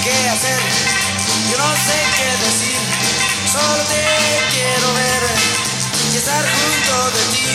[0.04, 0.60] qué hacer,
[1.50, 2.78] yo no sé qué decir,
[3.52, 4.04] solo te
[4.52, 5.22] quiero ver
[6.12, 7.46] y estar junto de ti.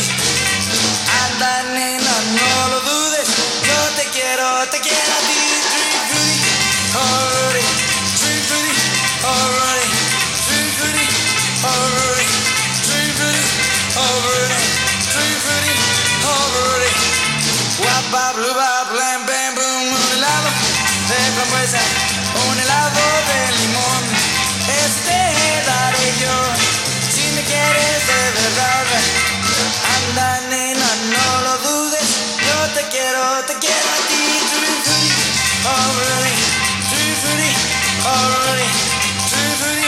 [1.26, 3.28] Anda, nena, no lo dudes.
[3.70, 5.56] Yo te quiero, te quiero a ti.
[19.56, 20.75] Blue, helado
[21.08, 21.82] de frambuesa,
[22.50, 24.04] un helado de limón.
[24.86, 25.18] Este
[25.70, 26.36] daré yo,
[27.14, 28.88] si me quieres de verdad.
[29.96, 32.10] Anda, nena, no lo dudes.
[32.48, 34.24] Yo te quiero, te quiero a ti.
[34.50, 35.00] Frutti,
[35.70, 36.58] oh frutti, oh.
[36.90, 37.50] Tutti frutti,
[38.06, 38.10] oh.
[39.30, 39.84] Tutti frutti,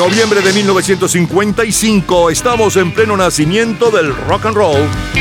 [0.00, 5.19] Noviembre de 1955, estamos en pleno nacimiento del rock and roll.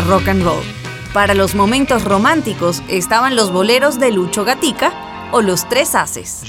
[0.00, 0.62] Rock and roll.
[1.12, 4.92] Para los momentos románticos estaban los boleros de Lucho Gatica
[5.30, 6.42] o los Tres Haces.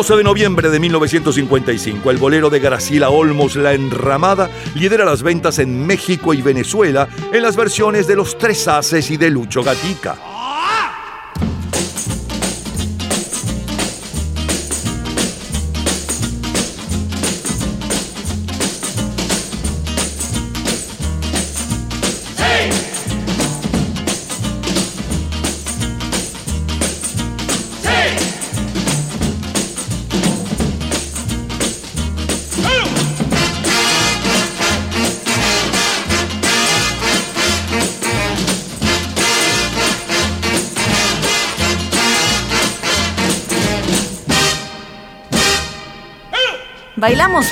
[0.00, 5.58] 12 de noviembre de 1955, el bolero de Graciela Olmos, La Enramada, lidera las ventas
[5.58, 10.39] en México y Venezuela en las versiones de Los Tres Haces y de Lucho Gatica.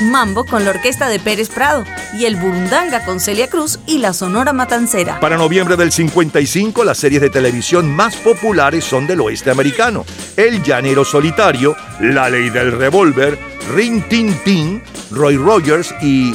[0.02, 1.84] Mambo con la orquesta de Pérez Prado
[2.14, 5.18] y el burundanga con Celia Cruz y la Sonora Matancera.
[5.20, 10.04] Para noviembre del 55, las series de televisión más populares son del oeste americano.
[10.36, 13.38] El Llanero Solitario, La Ley del Revólver,
[13.74, 16.34] Ring Tin Tin, Roy Rogers y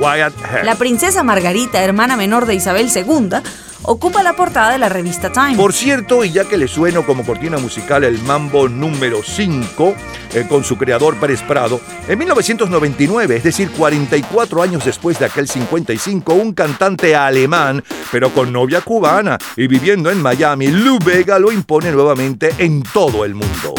[0.00, 0.64] Wyatt Earp.
[0.64, 3.40] La princesa Margarita, hermana menor de Isabel II,
[3.82, 5.56] ocupa la portada de la revista Time.
[5.56, 9.94] Por cierto, y ya que le sueno como cortina musical el mambo número 5,
[10.34, 15.48] eh, con su creador Pérez Prado, en 1999, es decir, 44 años después de aquel
[15.48, 21.52] 55, un cantante alemán, pero con novia cubana y viviendo en Miami, Lou Vega lo
[21.52, 23.74] impone nuevamente en todo el mundo.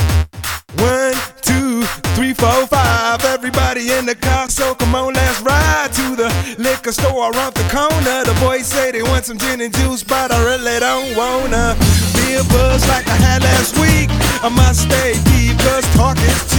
[2.40, 3.26] Four, five.
[3.26, 7.68] Everybody in the car, so come on, let's ride to the liquor store around the
[7.68, 8.24] corner.
[8.24, 11.76] The boys say they want some gin and juice, but I really don't wanna
[12.16, 14.10] be a buzz like I had last week.
[14.42, 16.59] I must stay deep, cause talk is cheap.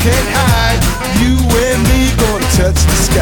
[0.00, 0.80] can't hide.
[1.20, 3.20] You and me gonna touch the sky.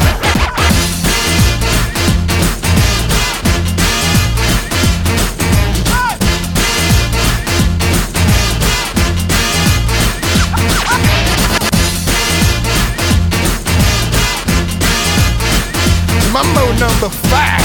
[16.33, 17.59] Mambo number five.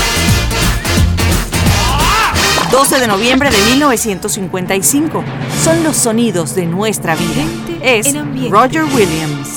[2.72, 5.24] 12 de noviembre de 1955.
[5.64, 7.73] Son los sonidos de nuestra vida.
[7.86, 8.16] Es
[8.50, 9.53] Roger Williams.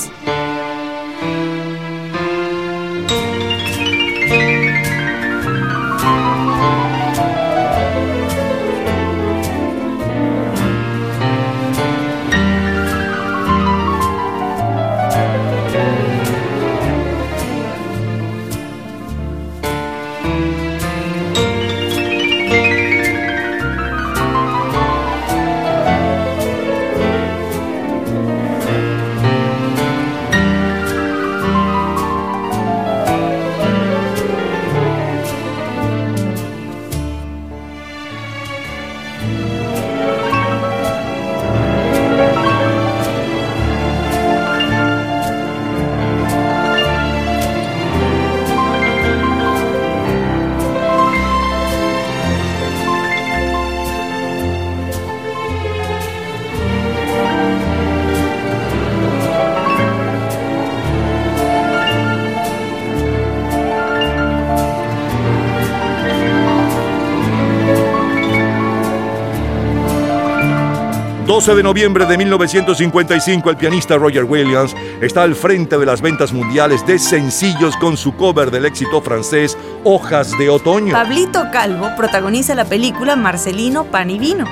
[71.37, 76.33] 12 de noviembre de 1955, el pianista Roger Williams está al frente de las ventas
[76.33, 80.93] mundiales de sencillos con su cover del éxito francés Hojas de Otoño.
[80.93, 84.45] Pablito Calvo protagoniza la película Marcelino Pan y Vino,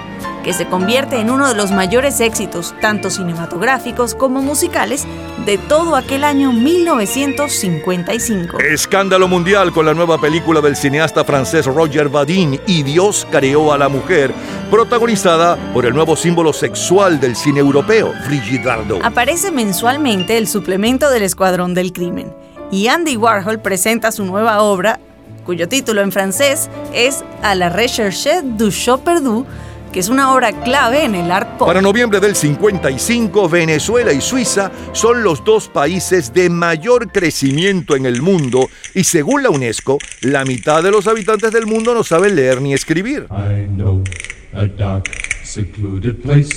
[0.44, 5.08] que se convierte en uno de los mayores éxitos, tanto cinematográficos como musicales,
[5.44, 8.60] de todo aquel año 1955.
[8.60, 13.80] Escándalo mundial con la nueva película del cineasta francés Roger Vadim y Dios creó a
[13.80, 14.32] la mujer,
[14.70, 19.04] protagonizada por el nuevo símbolo sexual del cine europeo, Brigitte Bardot.
[19.04, 22.34] Aparece mensualmente el suplemento del Escuadrón del Crimen
[22.72, 25.00] y Andy Warhol presenta su nueva obra,
[25.46, 29.46] cuyo título en francés es A la recherche du chat perdu,
[29.94, 31.68] que es una obra clave en el art pop.
[31.68, 38.06] Para noviembre del 55, Venezuela y Suiza son los dos países de mayor crecimiento en
[38.06, 42.36] el mundo y según la UNESCO, la mitad de los habitantes del mundo no saben
[42.36, 43.28] leer ni escribir.
[43.30, 44.04] I know
[44.56, 45.08] a dark,
[45.44, 46.52] secluded place,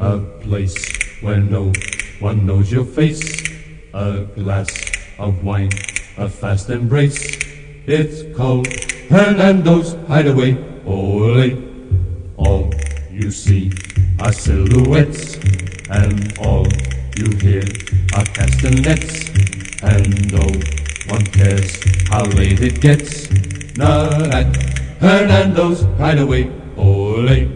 [0.00, 0.76] a place
[1.22, 1.72] where no
[2.18, 3.42] one knows your face,
[3.94, 4.68] a glass
[5.18, 5.70] of wine,
[6.18, 7.38] a fast embrace.
[7.86, 8.66] It's called
[9.08, 10.56] Hernando's Hideaway.
[10.86, 11.56] Ole.
[12.36, 12.72] All
[13.10, 13.70] you see
[14.18, 15.36] are silhouettes,
[15.88, 16.66] and all
[17.16, 17.62] you hear
[18.16, 19.28] are castanets,
[19.82, 20.46] and no
[21.08, 21.78] one cares
[22.08, 23.30] how late it gets.
[23.76, 24.56] Not at
[25.00, 26.59] Hernando's Hideaway.
[26.80, 27.48] Ole.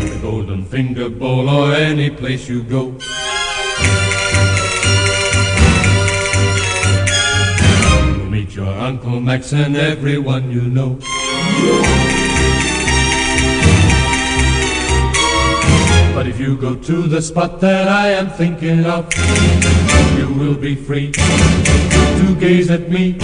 [0.00, 2.96] The Golden Finger Bowl or any place you go.
[8.16, 10.98] You'll meet your Uncle Max and everyone you know.
[16.14, 19.12] But if you go to the spot that I am thinking of,
[20.16, 23.18] you will be free to gaze at me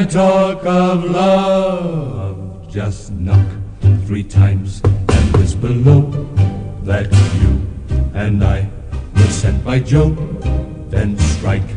[0.00, 2.68] and talk of love.
[2.70, 3.46] Just knock
[4.06, 6.02] three times and whisper low
[6.84, 7.60] that you
[8.14, 8.70] and I
[9.14, 10.10] were sent by Joe.
[10.88, 11.70] Then strike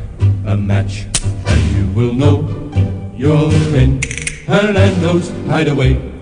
[0.46, 1.06] a match
[1.48, 2.48] and you will know
[3.14, 4.02] you're in
[4.48, 6.13] Hernando's hideaway.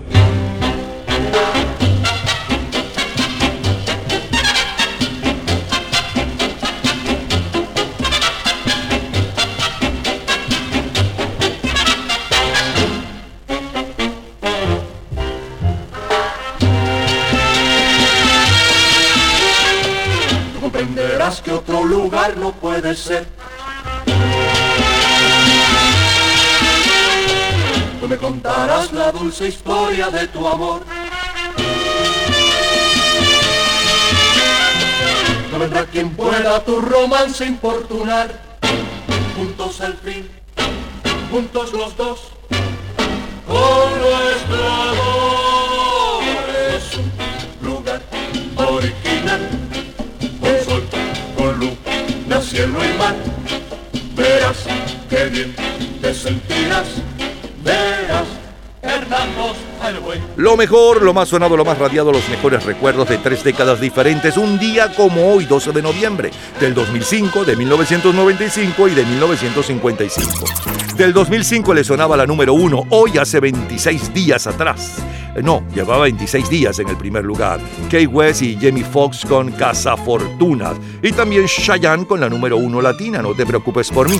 [21.92, 23.26] Lugar no puede ser.
[28.00, 30.82] Tú me contarás la dulce historia de tu amor.
[35.50, 38.28] No vendrá quien pueda tu romance importunar.
[39.36, 40.30] Juntos al fin,
[41.30, 42.20] juntos los dos,
[43.46, 45.61] con nuestro amor.
[52.40, 53.14] Cielo y mar.
[54.14, 54.58] Verás
[55.08, 55.54] que bien
[56.00, 56.88] te sentirás,
[57.62, 58.42] verás
[59.12, 59.61] Highway.
[60.36, 64.36] Lo mejor, lo más sonado, lo más radiado, los mejores recuerdos de tres décadas diferentes,
[64.36, 66.30] un día como hoy, 12 de noviembre,
[66.60, 70.44] del 2005, de 1995 y de 1955.
[70.96, 75.02] Del 2005 le sonaba la número uno, hoy hace 26 días atrás.
[75.34, 77.60] Eh, No, llevaba 26 días en el primer lugar.
[77.90, 80.76] Kay West y Jamie Foxx con Casa Fortunas.
[81.02, 84.18] Y también Cheyenne con la número uno latina, no te preocupes por mí.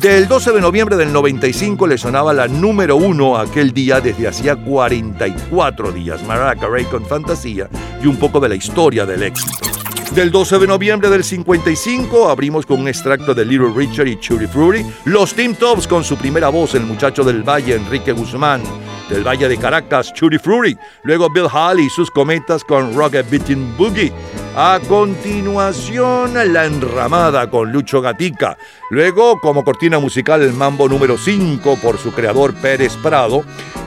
[0.00, 4.54] Del 12 de noviembre del 95 le sonaba la número uno aquel día desde hacía
[5.00, 6.22] 44 días.
[6.24, 7.68] Mariah Carey con Fantasía
[8.02, 9.66] y un poco de la historia del éxito.
[10.14, 14.46] Del 12 de noviembre del 55 abrimos con un extracto de Little Richard y Tutti
[14.46, 14.86] Frutti.
[15.04, 18.62] Los Team Tops con su primera voz, el muchacho del Valle, Enrique Guzmán.
[19.10, 20.76] Del Valle de Caracas, Tutti Frutti.
[21.02, 24.12] Luego Bill Hall y sus cometas con Rocket Beating Boogie.
[24.56, 28.56] A continuación, La Enramada con Lucho Gatica.
[28.90, 33.44] Luego, como cortina musical, el Mambo número 5 por su creador Pérez Prado.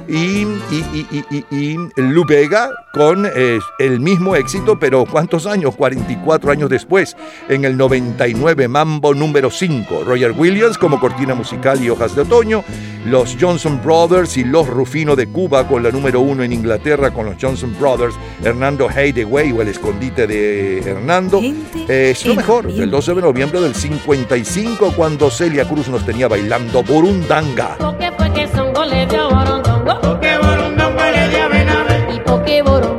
[0.07, 5.45] Y, y, y, y, y, y Lu Vega con eh, el mismo éxito, pero ¿cuántos
[5.45, 5.75] años?
[5.75, 7.15] 44 años después,
[7.47, 10.03] en el 99, Mambo número 5.
[10.05, 12.63] Roger Williams como cortina musical y hojas de otoño.
[13.05, 17.27] Los Johnson Brothers y Los Rufino de Cuba con la número 1 en Inglaterra con
[17.27, 18.15] los Johnson Brothers.
[18.43, 21.39] Hernando Hideaway o el escondite de Hernando.
[21.41, 26.27] Eh, es lo mejor, del 12 de noviembre del 55, cuando Celia Cruz nos tenía
[26.27, 27.77] bailando Burundanga.
[27.99, 30.01] ¿Qué fue que Songo le dio a Borondongo?
[30.01, 32.15] Porque Borondongo le dio a Benavé.
[32.15, 32.98] ¿Y por qué Borondongo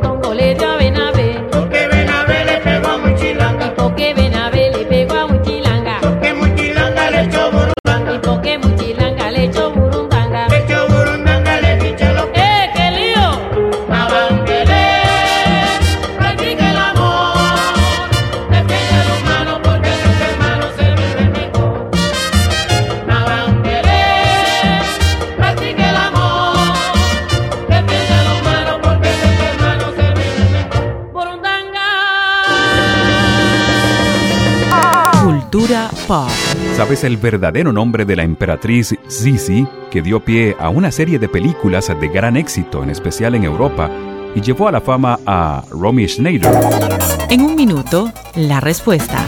[36.80, 41.28] ¿Sabes el verdadero nombre de la emperatriz Sisi, que dio pie a una serie de
[41.28, 43.90] películas de gran éxito, en especial en Europa,
[44.34, 46.50] y llevó a la fama a Romy Schneider?
[47.28, 49.22] En un minuto, la respuesta.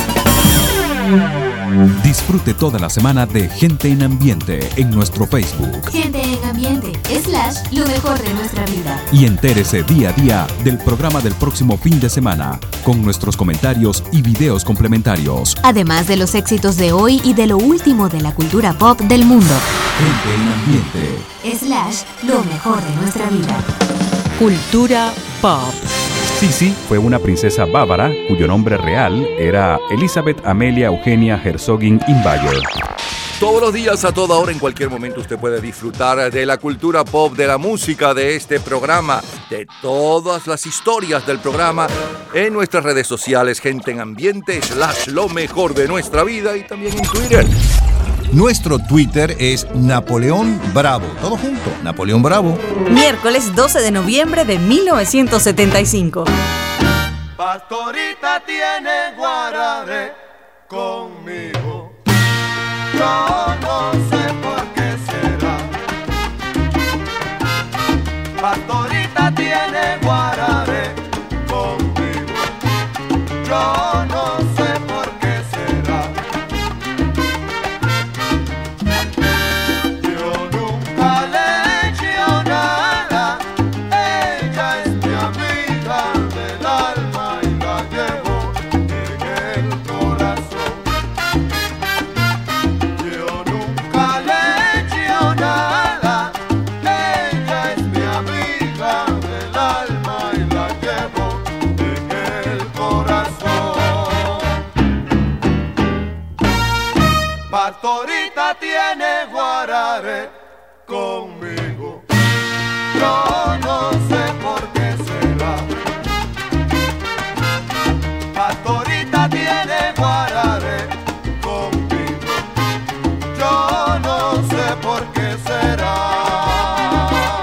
[2.03, 6.92] Disfrute toda la semana de Gente en Ambiente en nuestro Facebook Gente en ambiente,
[7.73, 9.03] lo mejor de nuestra vida.
[9.13, 14.03] y entérese día a día del programa del próximo fin de semana con nuestros comentarios
[14.13, 15.57] y videos complementarios.
[15.63, 19.25] Además de los éxitos de hoy y de lo último de la cultura pop del
[19.25, 19.55] mundo.
[19.99, 21.57] Gente en Ambiente.
[21.59, 23.57] Slash, lo mejor de nuestra vida.
[24.39, 25.73] Cultura Pop.
[26.39, 32.59] Sisi fue una princesa bávara cuyo nombre real era Elizabeth Amelia Eugenia Herzogin Imbayer.
[33.43, 37.05] Todos los días, a toda hora, en cualquier momento, usted puede disfrutar de la cultura
[37.05, 39.21] pop, de la música, de este programa,
[39.51, 41.89] de todas las historias del programa
[42.33, 46.97] en nuestras redes sociales, gente en ambiente, slash lo mejor de nuestra vida y también
[46.97, 47.45] en Twitter.
[48.33, 51.09] Nuestro Twitter es Napoleón Bravo.
[51.21, 52.57] Todo junto, Napoleón Bravo.
[52.91, 56.27] Miércoles 12 de noviembre de 1975.
[57.37, 60.13] Pastorita tiene guarare
[60.69, 61.82] conmigo.
[63.03, 65.57] Yo no sé por qué será.
[68.41, 70.95] Pastorita tiene guarare
[71.51, 72.39] conmigo.
[73.49, 73.92] Yo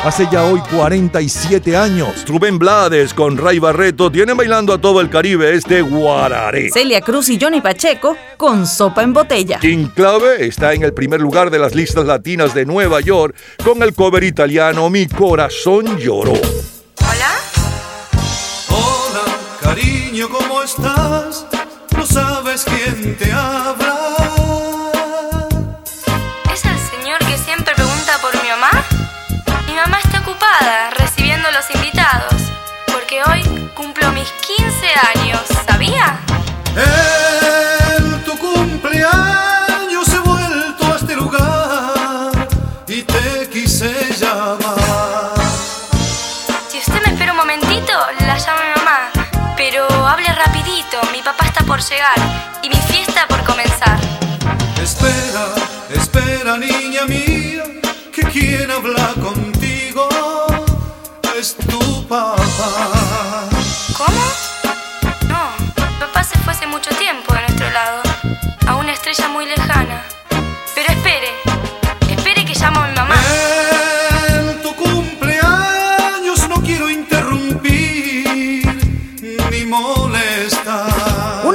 [0.10, 5.10] Hace ya hoy 47 años, Rubén Blades con Ray Barreto tienen bailando a todo el
[5.12, 6.72] Caribe este guararé.
[6.72, 9.60] Celia Cruz y Johnny Pacheco con Sopa en Botella.
[9.60, 13.84] King Clave está en el primer lugar de las listas latinas de Nueva York con
[13.84, 16.34] el cover italiano Mi corazón lloró.
[18.68, 19.26] Hola,
[19.62, 21.46] cariño, ¿cómo estás?
[21.96, 23.49] No sabes quién te habla.
[51.80, 54.00] Por llegar y mi fiesta por comenzar.
[54.82, 55.46] Espera,
[55.96, 57.64] espera, niña mía,
[58.14, 60.10] que quien habla contigo
[61.40, 63.48] es tu papá.
[63.98, 64.24] ¿Cómo?
[65.30, 65.42] No,
[66.00, 68.02] papá se fue hace mucho tiempo de nuestro lado,
[68.68, 69.79] a una estrella muy lejana.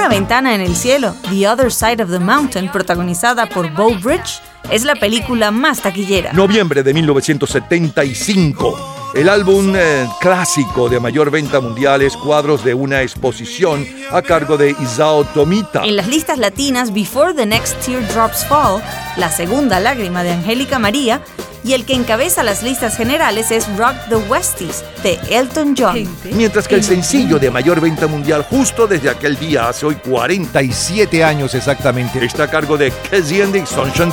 [0.05, 4.43] Una ventana en el cielo, The Other Side of the Mountain, protagonizada por Bo Bridge,
[4.71, 6.35] es la película más taquillera.
[6.35, 9.13] Noviembre de 1975.
[9.15, 14.59] El álbum eh, clásico de mayor venta mundial es Cuadros de una exposición a cargo
[14.59, 15.83] de Isao Tomita.
[15.83, 18.83] En las listas latinas, Before the Next Teardrops Fall,
[19.17, 21.23] La Segunda Lágrima de Angélica María,
[21.65, 26.07] y el que encabeza las listas generales es Rock the Westies de Elton John.
[26.33, 31.25] Mientras que el sencillo de mayor venta mundial justo desde aquel día, hace hoy 47
[31.25, 34.13] años exactamente, está a cargo de Casey and the Sunshine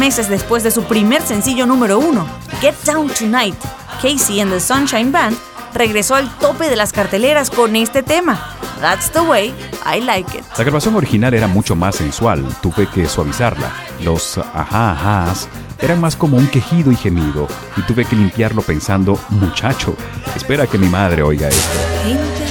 [0.00, 2.26] meses después de su primer sencillo número uno,
[2.62, 3.54] Get Down Tonight,
[4.00, 5.36] Casey and the Sunshine Band
[5.74, 9.54] regresó al tope de las carteleras con este tema, That's the Way
[9.84, 10.44] I Like It.
[10.56, 13.70] La grabación original era mucho más sensual, tuve que suavizarla.
[14.02, 15.48] Los ajá ajás
[15.78, 17.46] eran más como un quejido y gemido,
[17.76, 19.94] y tuve que limpiarlo pensando, muchacho,
[20.34, 21.78] espera que mi madre oiga esto.
[22.04, 22.44] Gente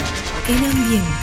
[0.50, 1.19] en ambiente.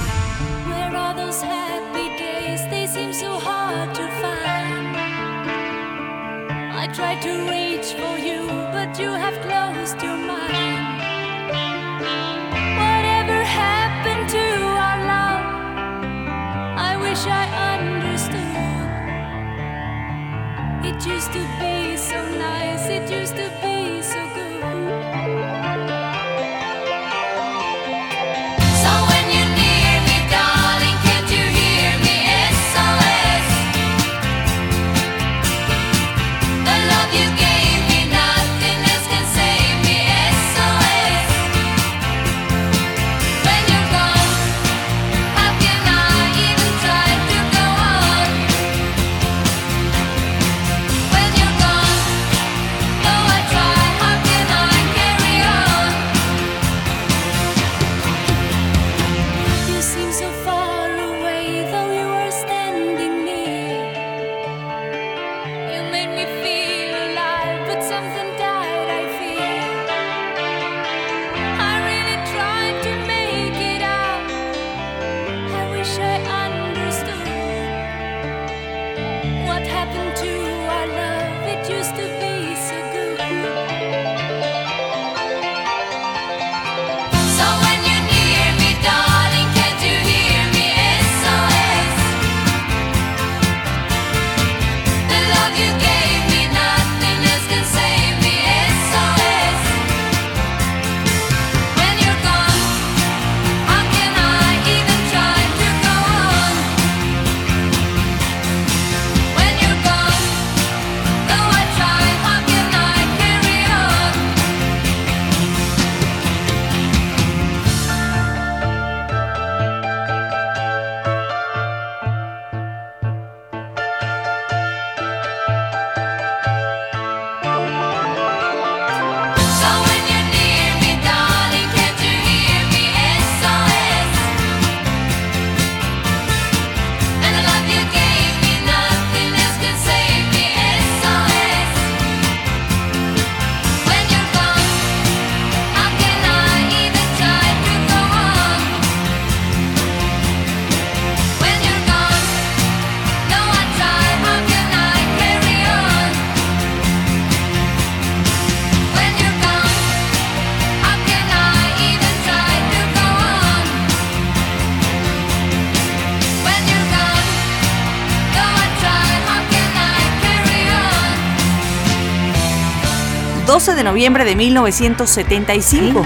[173.86, 176.04] Noviembre de 1975.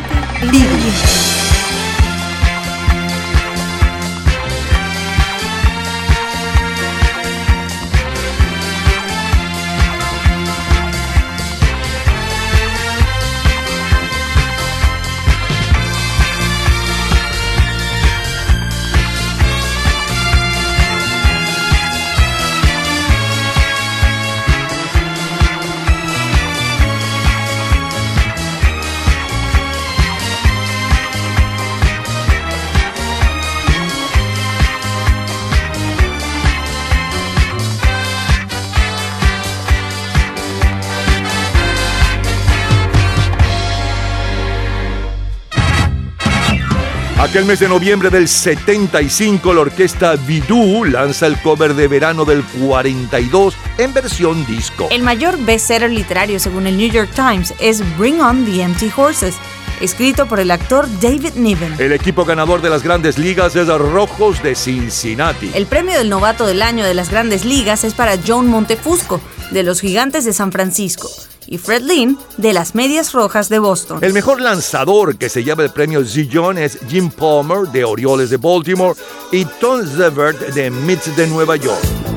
[47.40, 52.44] Aquel mes de noviembre del 75, la orquesta Vidú lanza el cover de verano del
[52.44, 54.88] 42 en versión disco.
[54.90, 59.36] El mayor bestseller literario según el New York Times es Bring On the Empty Horses,
[59.80, 61.76] escrito por el actor David Niven.
[61.78, 65.50] El equipo ganador de las grandes ligas es Rojos de Cincinnati.
[65.54, 69.18] El premio del novato del año de las grandes ligas es para John Montefusco,
[69.50, 71.08] de los Gigantes de San Francisco,
[71.50, 73.98] y Fred Lynn, de las Medias Rojas de Boston.
[74.02, 78.38] El mejor lanzador que se lleva el premio Zillon es Jim Palmer de Orioles de
[78.38, 78.98] Baltimore
[79.32, 82.09] y Tom Zevert de Mets de Nueva York.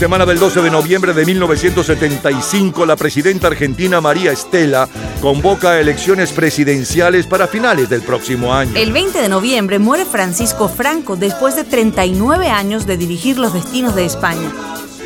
[0.00, 4.88] Semana del 12 de noviembre de 1975, la presidenta argentina María Estela
[5.20, 8.72] convoca elecciones presidenciales para finales del próximo año.
[8.76, 13.94] El 20 de noviembre muere Francisco Franco después de 39 años de dirigir los destinos
[13.94, 14.50] de España.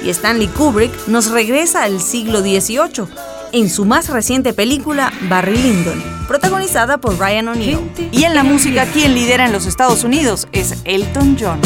[0.05, 3.09] Y Stanley Kubrick nos regresa al siglo XVIII
[3.51, 7.81] en su más reciente película Barry Lyndon, protagonizada por Ryan O'Neill.
[8.13, 11.61] Y en la música, quien lidera en los Estados Unidos es Elton John.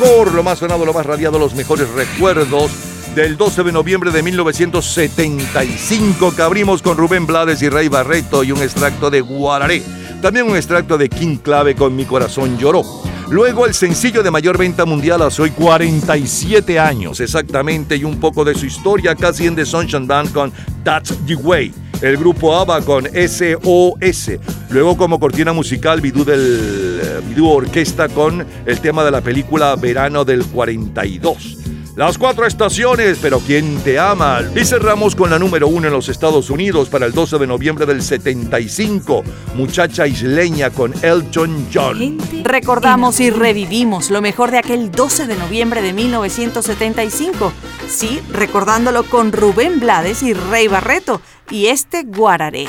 [0.00, 2.70] Lo más sonado, lo más radiado, los mejores recuerdos
[3.14, 8.50] del 12 de noviembre de 1975 que abrimos con Rubén Blades y Rey Barreto y
[8.50, 9.82] un extracto de Guararé.
[10.22, 12.82] También un extracto de King Clave con Mi Corazón Lloró.
[13.28, 18.42] Luego el sencillo de mayor venta mundial hace hoy 47 años exactamente y un poco
[18.42, 20.50] de su historia casi en The Sunshine Band con
[20.82, 21.74] That's the Way.
[22.00, 24.30] El grupo ABBA con SOS.
[24.70, 26.89] Luego como cortina musical Bidú del
[27.20, 31.58] Bidú Orquesta con el tema de la película Verano del 42.
[31.96, 34.40] Las cuatro estaciones, pero ¿quién te ama?
[34.54, 37.84] Y cerramos con la número uno en los Estados Unidos para el 12 de noviembre
[37.84, 39.22] del 75,
[39.54, 42.18] Muchacha Isleña con Elton John.
[42.44, 47.52] Recordamos y revivimos lo mejor de aquel 12 de noviembre de 1975.
[47.88, 51.20] Sí, recordándolo con Rubén Blades y Rey Barreto
[51.50, 52.68] y este Guararé.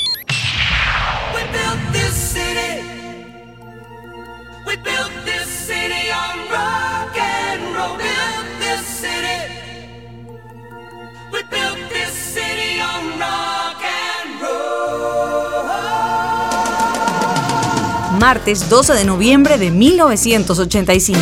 [18.33, 21.19] Martes 12 de noviembre de 1985.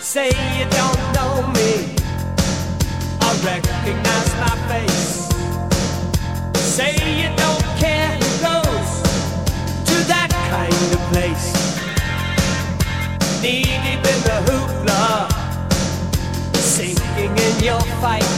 [0.00, 1.96] Say you don't know me.
[3.20, 5.26] I recognize my face.
[6.54, 9.02] Say you don't care who goes
[9.84, 11.52] to that kind of place.
[13.40, 15.28] Knee deep in the hoopla,
[16.54, 18.31] sinking in your fight.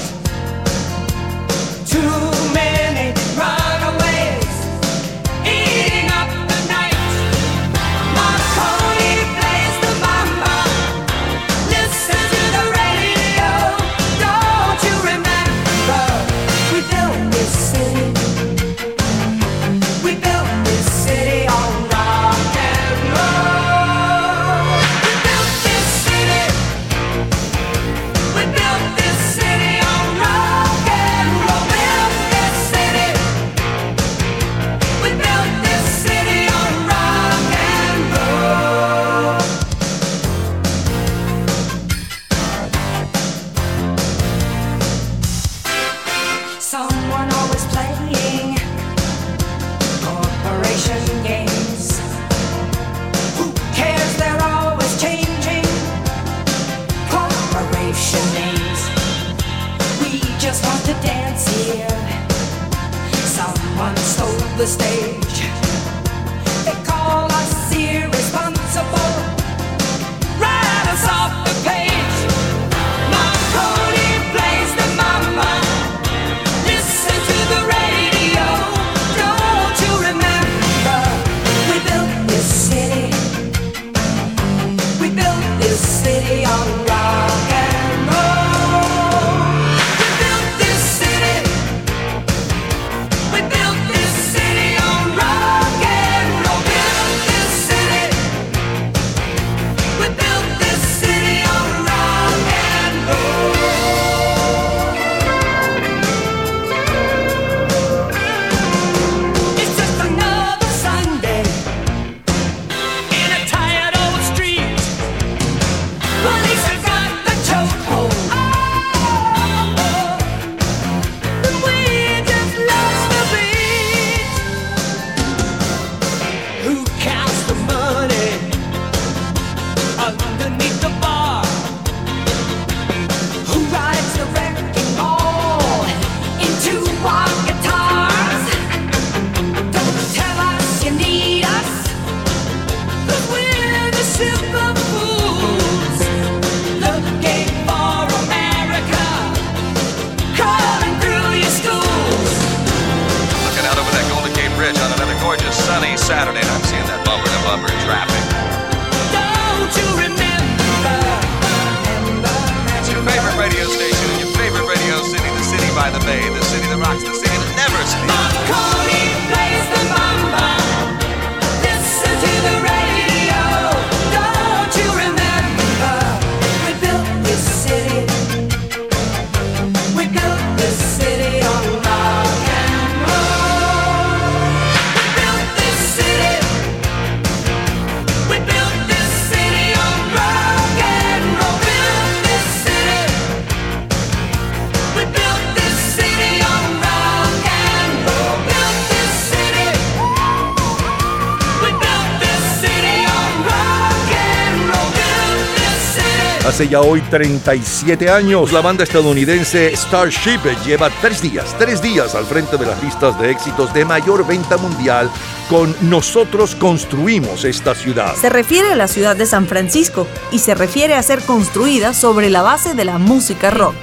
[206.55, 212.25] Hace ya hoy 37 años, la banda estadounidense Starship lleva tres días, tres días al
[212.27, 215.11] frente de las listas de éxitos de mayor venta mundial
[215.51, 218.15] con Nosotros construimos esta ciudad.
[218.15, 222.31] Se refiere a la ciudad de San Francisco y se refiere a ser construida sobre
[222.31, 223.75] la base de la música rock.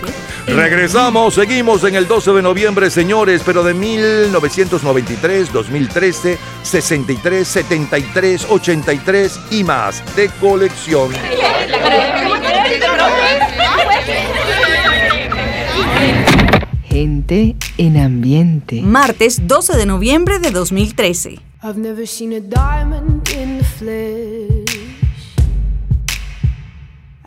[0.48, 9.40] Regresamos, seguimos en el 12 de noviembre, señores, pero de 1993, 2013, 63, 73, 83
[9.52, 11.12] y más de colección.
[16.84, 18.82] Gente en ambiente.
[18.82, 21.40] Martes 12 de noviembre de 2013.
[21.64, 24.92] I've never seen a diamond in the flesh.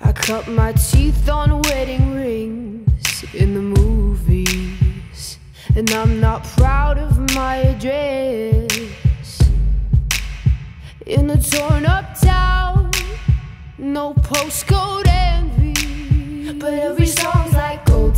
[0.02, 5.39] I cut my teeth on wedding rings in the movies.
[5.76, 8.68] And I'm not proud of my address.
[11.06, 12.90] In a torn up town,
[13.78, 16.52] no postcode envy.
[16.59, 17.85] But every song's like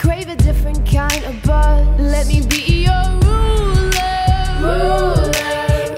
[0.00, 1.86] crave a different kind of buzz.
[2.00, 4.80] Let me be your ruler.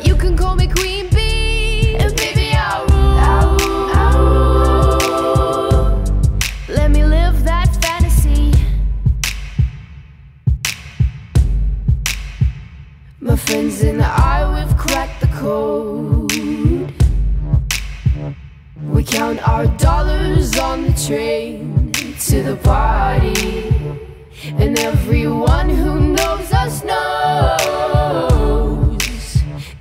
[0.03, 2.85] You can call me Queen Bee, and baby I'll
[4.19, 4.43] rule.
[6.69, 8.53] Let me live that fantasy.
[13.21, 16.33] My friends and I, we've cracked the code.
[18.83, 23.72] We count our dollars on the train to the party.
[24.45, 27.63] And everyone who knows us knows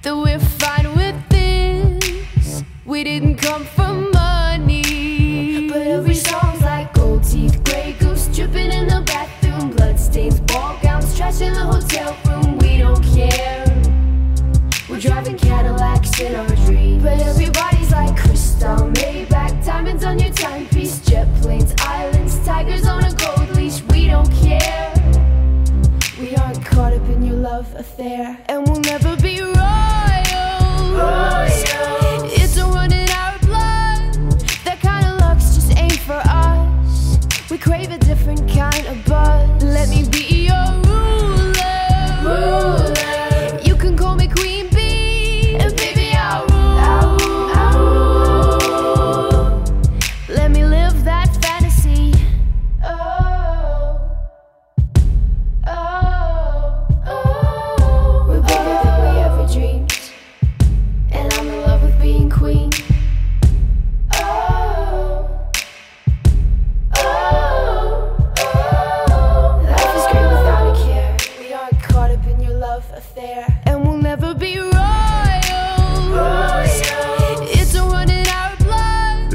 [0.04, 2.64] that we're fine with this.
[2.86, 5.68] We didn't come for money.
[5.68, 11.18] But every song's like gold teeth, grey goose dripping in the bathroom, bloodstains, ball gowns,
[11.18, 12.60] trash in the hotel room.
[12.60, 13.66] We don't care.
[14.88, 17.02] We're driving Cadillacs in our dreams.
[17.02, 17.40] But everybody's
[24.60, 24.94] care.
[26.19, 29.56] We aren't caught up in your love affair, and we'll never be royal.
[32.41, 34.02] It's a run in our blood.
[34.65, 37.19] That kind of luck's just ain't for us.
[37.49, 39.64] We crave a different kind of buzz.
[39.64, 40.20] Let me be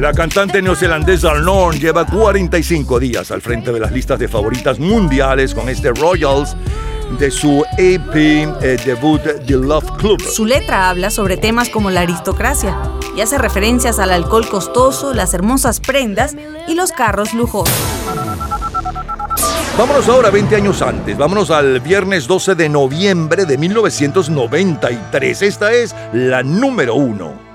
[0.07, 5.53] La cantante neozelandesa Lorne lleva 45 días al frente de las listas de favoritas mundiales
[5.53, 6.57] con este Royals
[7.19, 10.23] de su EP eh, debut The Love Club.
[10.23, 12.79] Su letra habla sobre temas como la aristocracia
[13.17, 16.37] y hace referencias al alcohol costoso, las hermosas prendas
[16.69, 17.75] y los carros lujosos.
[19.77, 25.43] Vámonos ahora 20 años antes, vámonos al viernes 12 de noviembre de 1993.
[25.43, 27.47] Esta es la número uno.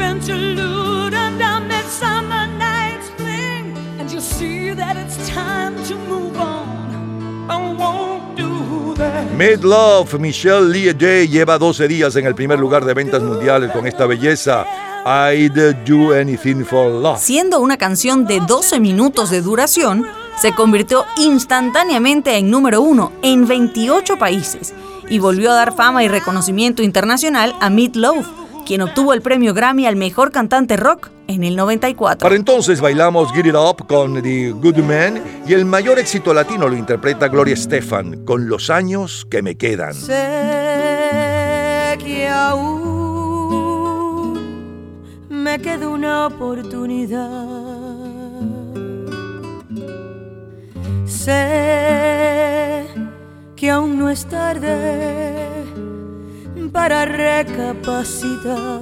[0.00, 0.86] interlude
[9.62, 14.06] Love, Michelle Liege lleva 12 días en el primer lugar de ventas mundiales con esta
[14.06, 14.64] belleza.
[15.04, 17.20] I'd Do Anything for Love.
[17.20, 20.06] Siendo una canción de 12 minutos de duración,
[20.40, 24.74] se convirtió instantáneamente en número uno en 28 países
[25.08, 29.54] y volvió a dar fama y reconocimiento internacional a Meat Loaf quien obtuvo el premio
[29.54, 32.26] Grammy al mejor cantante rock en el 94.
[32.26, 36.68] Para entonces bailamos Get It Up con The Good Man y el mayor éxito latino
[36.68, 39.94] lo interpreta Gloria Estefan con Los años que me quedan.
[39.94, 40.16] Sé
[42.04, 42.66] que aún
[45.28, 47.46] me queda una oportunidad.
[51.06, 52.86] Sé
[53.54, 55.46] que aún no es tarde
[56.72, 58.80] para recapacitar.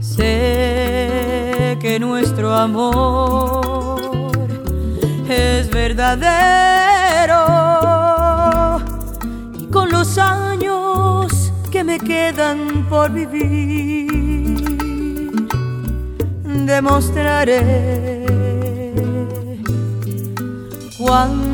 [0.00, 4.32] Sé que nuestro amor
[5.28, 7.42] es verdadero
[9.58, 14.14] y con los años que me quedan por vivir
[16.66, 18.24] demostraré
[20.98, 21.53] cuánto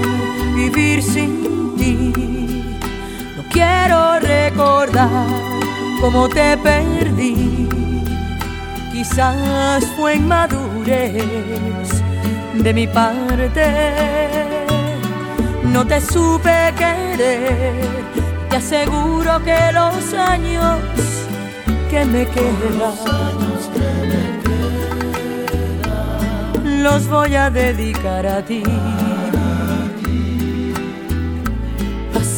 [0.61, 2.13] vivir sin ti.
[3.35, 5.27] No quiero recordar
[5.99, 7.69] cómo te perdí.
[8.91, 11.89] Quizás fue inmadurez
[12.53, 13.65] de mi parte.
[15.63, 18.01] No te supe querer.
[18.49, 20.79] Te aseguro que los años
[21.89, 23.21] que me quedan
[26.83, 28.63] los voy a dedicar a ti.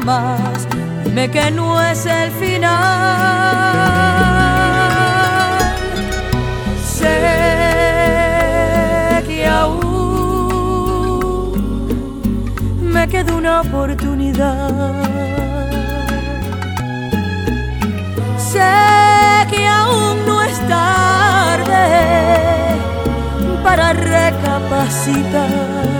[0.00, 2.70] Dime que no es el final.
[6.82, 7.18] Sé
[9.26, 9.82] que aún
[12.80, 14.94] me queda una oportunidad.
[18.38, 18.72] Sé
[19.50, 22.78] que aún no es tarde
[23.62, 25.99] para recapacitar.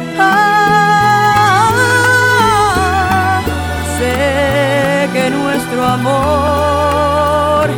[5.71, 7.69] Nuestro amor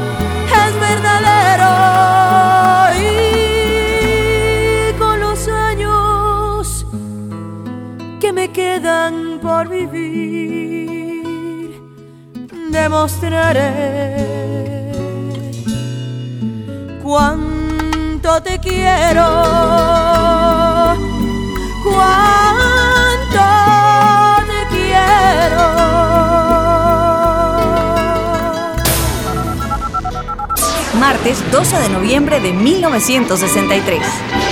[0.66, 1.74] es verdadero
[3.00, 6.86] y con los años
[8.20, 11.04] que me quedan por vivir
[12.72, 13.72] demostraré
[17.04, 19.28] cuánto te quiero
[21.84, 23.46] cuánto
[24.48, 25.93] te quiero
[31.14, 34.43] martes 12 de noviembre de 1963.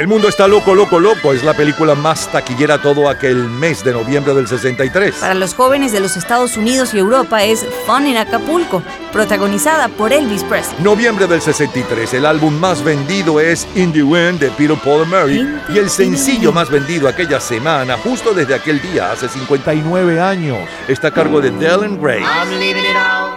[0.00, 1.34] El mundo está loco, loco, loco.
[1.34, 5.16] Es la película más taquillera todo aquel mes de noviembre del 63.
[5.16, 8.82] Para los jóvenes de los Estados Unidos y Europa es Fun in Acapulco,
[9.12, 10.82] protagonizada por Elvis Presley.
[10.82, 15.10] Noviembre del 63, el álbum más vendido es In the Wind de Peter Paul and
[15.12, 20.66] Mary y el sencillo más vendido aquella semana, justo desde aquel día, hace 59 años,
[20.88, 22.22] está a cargo de Dylan Gray.
[22.22, 23.36] I'm leaving it all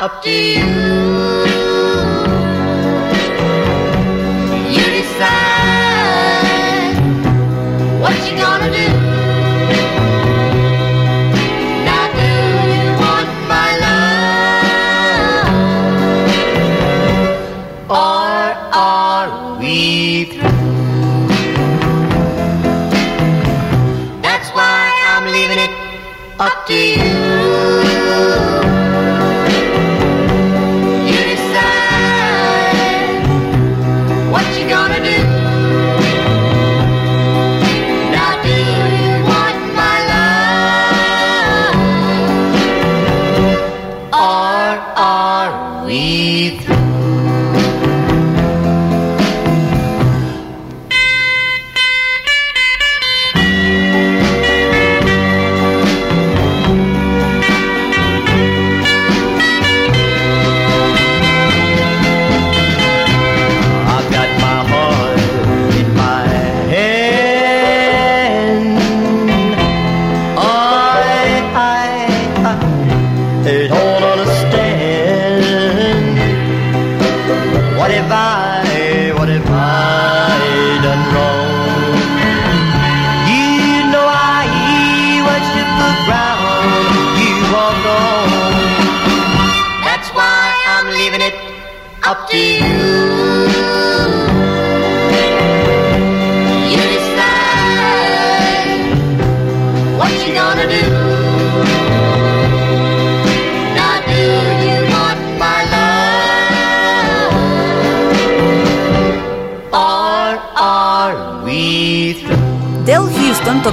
[0.00, 1.44] up to you.
[1.44, 1.53] You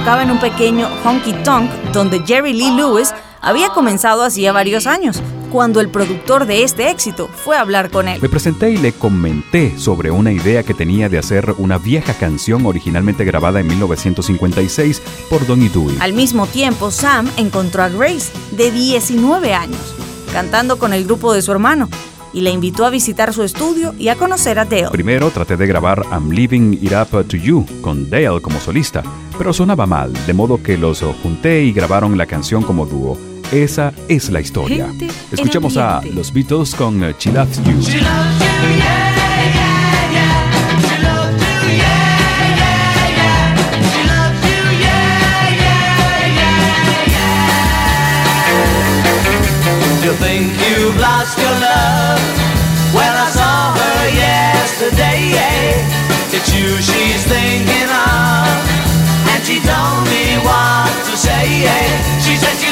[0.02, 5.22] tocaba en un pequeño honky tonk donde Jerry Lee Lewis había comenzado hacía varios años,
[5.52, 8.20] cuando el productor de este éxito fue a hablar con él.
[8.20, 12.66] Me presenté y le comenté sobre una idea que tenía de hacer una vieja canción
[12.66, 15.00] originalmente grabada en 1956
[15.30, 15.98] por Donny Dewey.
[16.00, 19.94] Al mismo tiempo, Sam encontró a Grace, de 19 años,
[20.32, 21.88] cantando con el grupo de su hermano,
[22.32, 24.90] y le invitó a visitar su estudio y a conocer a Dale.
[24.90, 29.02] Primero traté de grabar I'm Leaving It Up to You con Dale como solista,
[29.36, 33.18] pero sonaba mal, de modo que los junté y grabaron la canción como dúo.
[33.52, 34.86] Esa es la historia.
[34.88, 37.72] Gente en Escuchemos a los Beatles con She Loves You.
[37.72, 39.11] You
[56.62, 58.46] you she's thinking of,
[59.34, 61.66] and she told me what to say.
[62.22, 62.71] She said she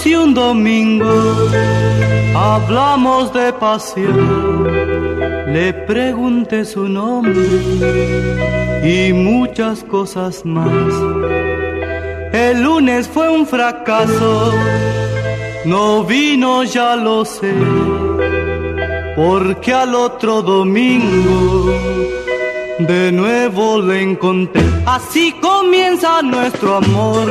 [0.00, 1.50] Conocí un domingo,
[2.34, 4.64] hablamos de pasión,
[5.52, 7.34] le pregunté su nombre
[8.82, 10.72] y muchas cosas más.
[12.32, 14.54] El lunes fue un fracaso,
[15.66, 17.52] no vino ya lo sé,
[19.16, 21.74] porque al otro domingo
[22.78, 24.62] de nuevo le encontré.
[24.86, 27.28] Así comienza nuestro amor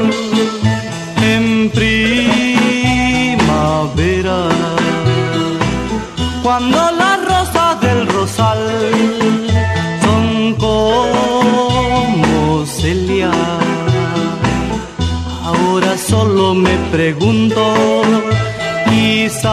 [1.22, 1.70] en
[3.80, 4.50] primavera.
[6.44, 8.58] Cuando las rosas del rosal
[10.04, 11.06] son como
[12.66, 13.32] Celia.
[15.44, 17.74] Ahora solo me pregunto,
[18.90, 19.46] quizás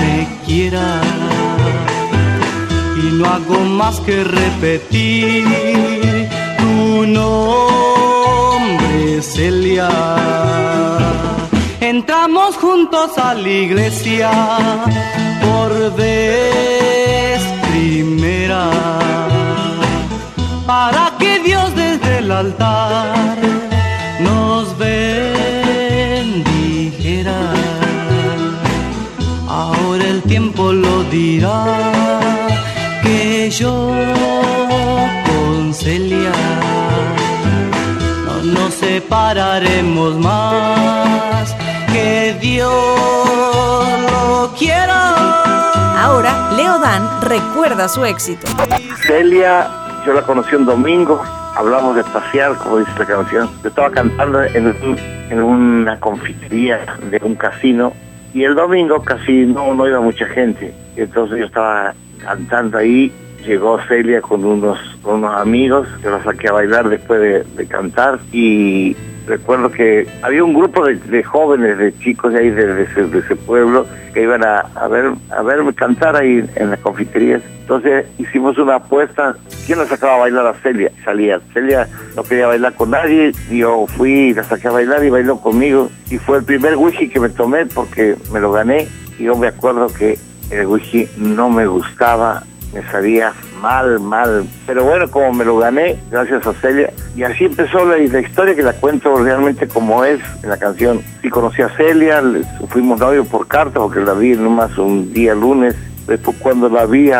[0.00, 1.00] me quiera.
[2.96, 5.44] Y no hago más que repetir
[6.58, 7.32] tu nombre,
[9.22, 10.71] Celia.
[11.96, 14.30] Entramos juntos a la iglesia
[15.42, 18.70] por vez primera
[20.66, 23.36] para que Dios desde el altar
[24.20, 26.32] nos bendijera.
[29.46, 31.66] Ahora el tiempo lo dirá
[33.02, 33.92] que yo
[35.26, 36.32] con Celia
[38.24, 41.54] no nos separaremos más.
[42.02, 42.68] Que Dios
[44.10, 45.14] lo quiera.
[46.02, 48.46] Ahora, Leo Dan recuerda su éxito.
[49.06, 49.68] Celia,
[50.04, 51.22] yo la conocí un domingo,
[51.54, 53.48] hablamos de pasear, como dice la canción.
[53.62, 54.98] Yo estaba cantando en, un-
[55.30, 57.92] en una confitería de un casino
[58.34, 60.74] y el domingo casi no, no iba mucha gente.
[60.96, 63.12] Entonces yo estaba cantando ahí,
[63.46, 67.66] llegó Celia con unos, con unos amigos, yo la saqué a bailar después de, de
[67.68, 68.96] cantar y
[69.26, 74.22] recuerdo que había un grupo de, jóvenes, de chicos de ahí, de, ese, pueblo, que
[74.22, 77.42] iban a, ver a verme cantar ahí en las confiterías.
[77.60, 79.36] Entonces hicimos una apuesta,
[79.66, 80.90] ¿quién la sacaba a bailar a Celia?
[81.04, 85.10] Salía, Celia no quería bailar con nadie, yo fui y la saqué a bailar y
[85.10, 85.90] bailó conmigo.
[86.10, 88.88] Y fue el primer whisky que me tomé porque me lo gané.
[89.18, 90.18] Y yo me acuerdo que
[90.50, 92.42] el whisky no me gustaba,
[92.74, 93.32] me sabía
[93.62, 94.44] mal, mal.
[94.66, 96.92] Pero bueno, como me lo gané, gracias a Celia.
[97.16, 101.00] Y así empezó la, historia que la cuento realmente como es en la canción.
[101.22, 102.22] Sí conocí a Celia,
[102.68, 105.76] fuimos novios por carta porque la vi nomás un día lunes.
[106.06, 107.10] Después cuando la vi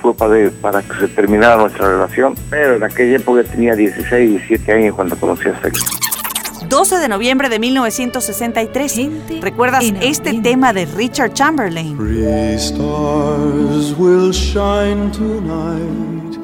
[0.00, 2.34] fue para, para que se terminara nuestra relación.
[2.48, 5.80] Pero en aquella época tenía 16, 17 años cuando conocí a Celia.
[6.72, 9.42] 12 de noviembre de 1963.
[9.42, 11.98] ¿Recuerdas este tema de Richard Chamberlain?
[11.98, 16.38] Three stars will shine tonight,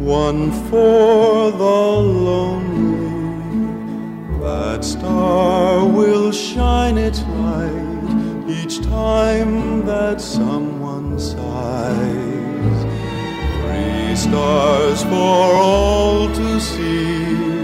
[0.00, 3.10] one for the lonely.
[4.40, 12.86] That star will shine its light each time that someone sighs.
[13.62, 17.59] Three stars for all to see,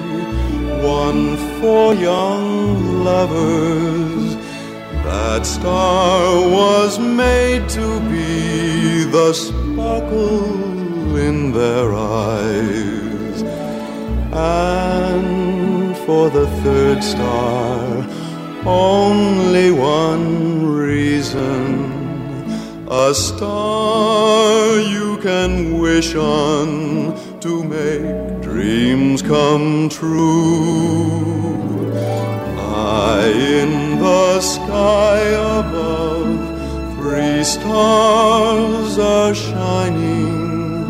[0.86, 4.36] one for young lovers.
[5.04, 13.42] That star was made to be the sparkle in their eyes.
[14.32, 18.06] And for the third star,
[18.64, 21.66] only one reason.
[22.88, 26.68] A star you can wish on
[27.40, 31.52] to make dreams come true.
[32.56, 35.20] High in the sky
[35.60, 36.38] above,
[36.96, 40.86] three stars are shining.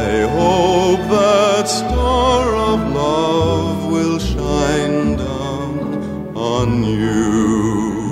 [0.00, 0.06] I
[0.38, 7.65] hope that star of love will shine down on you.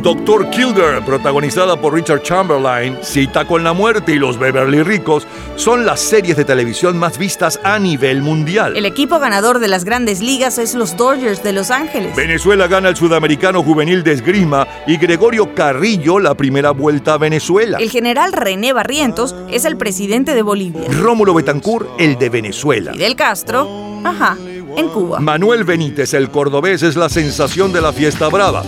[0.04, 5.26] Doctor Kildare, protagonizada por Richard Chamberlain, Cita con la muerte y Los Beverly Ricos,
[5.56, 8.76] son las series de televisión más vistas a nivel mundial.
[8.76, 12.14] El equipo ganador de las grandes ligas es los Dodgers de Los Ángeles.
[12.14, 17.78] Venezuela gana el sudamericano juvenil de esgrima y Gregorio Carrillo la primera vuelta a Venezuela.
[17.80, 20.82] El general René Barrientos es el presidente de Bolivia.
[20.90, 22.92] Rómulo Betancourt, el de Venezuela.
[22.92, 24.36] Fidel Castro, ajá,
[24.76, 25.20] en Cuba.
[25.20, 28.62] Manuel Benítez, el cordobés, es la sensación de la fiesta brava.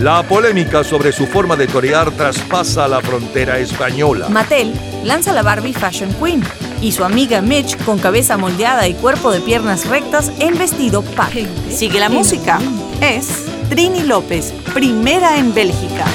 [0.00, 4.28] La polémica sobre su forma de torear traspasa la frontera española.
[4.30, 4.72] Mattel
[5.04, 6.42] lanza la Barbie Fashion Queen
[6.80, 11.46] y su amiga Mitch con cabeza moldeada y cuerpo de piernas rectas en vestido pack.
[11.68, 12.58] Sigue la música.
[13.02, 16.06] Es Trini López, primera en Bélgica.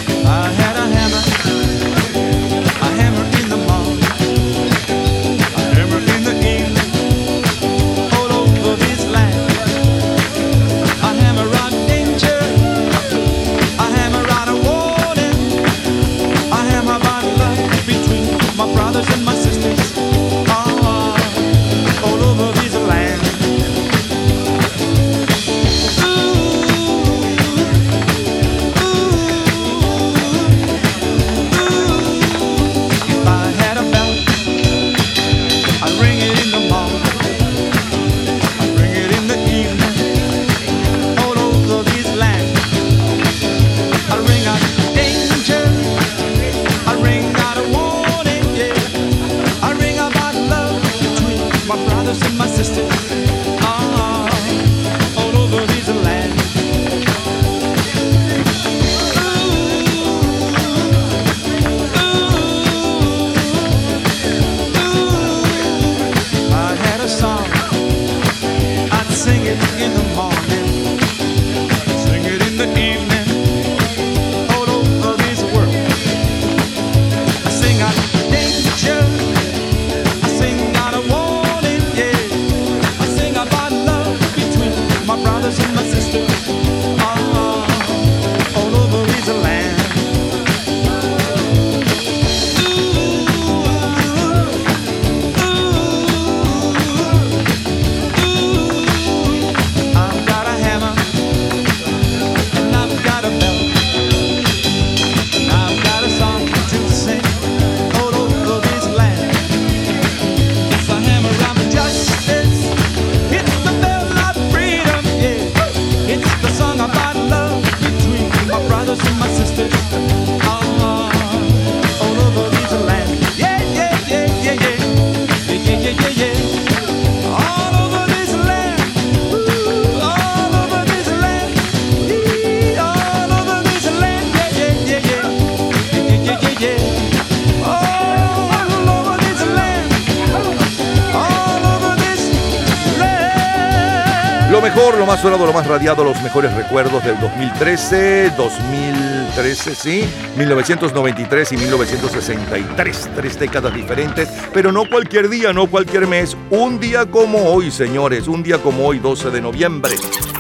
[145.26, 153.10] Sonado, lo más radiado, los mejores recuerdos del 2013, 2013, sí, 1993 y 1963.
[153.16, 156.38] Tres décadas diferentes, pero no cualquier día, no cualquier mes.
[156.52, 159.96] Un día como hoy, señores, un día como hoy, 12 de noviembre.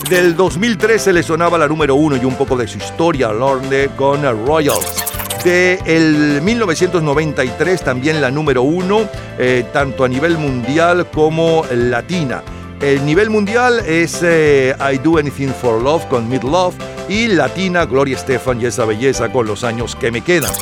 [0.08, 4.22] Del 2013 le sonaba la número uno y un poco de su historia, Lorne con
[4.46, 5.04] Royals.
[5.44, 12.44] De el 1993 también la número uno, eh, tanto a nivel mundial como latina.
[12.86, 16.76] El nivel mundial es eh, I Do Anything for Love con Mid Love
[17.10, 20.54] y latina Gloria Estefan y esa belleza con los años que me quedan.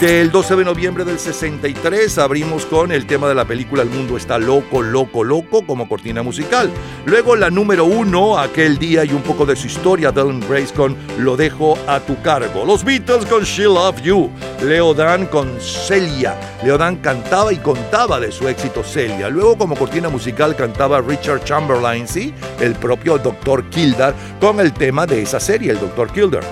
[0.00, 4.16] Del 12 de noviembre del 63 abrimos con el tema de la película El mundo
[4.16, 6.70] está loco, loco, loco como cortina musical.
[7.04, 10.96] Luego la número uno, aquel día y un poco de su historia, Dylan Grace con
[11.18, 12.64] Lo dejo a tu cargo.
[12.64, 14.30] Los Beatles con She Love You.
[14.62, 16.34] Leo Dan con Celia.
[16.64, 19.28] Leo Dan cantaba y contaba de su éxito Celia.
[19.28, 23.68] Luego como cortina musical cantaba Richard Chamberlain, sí, el propio Dr.
[23.68, 26.10] Kildare, con el tema de esa serie, el Dr.
[26.10, 26.46] Kildare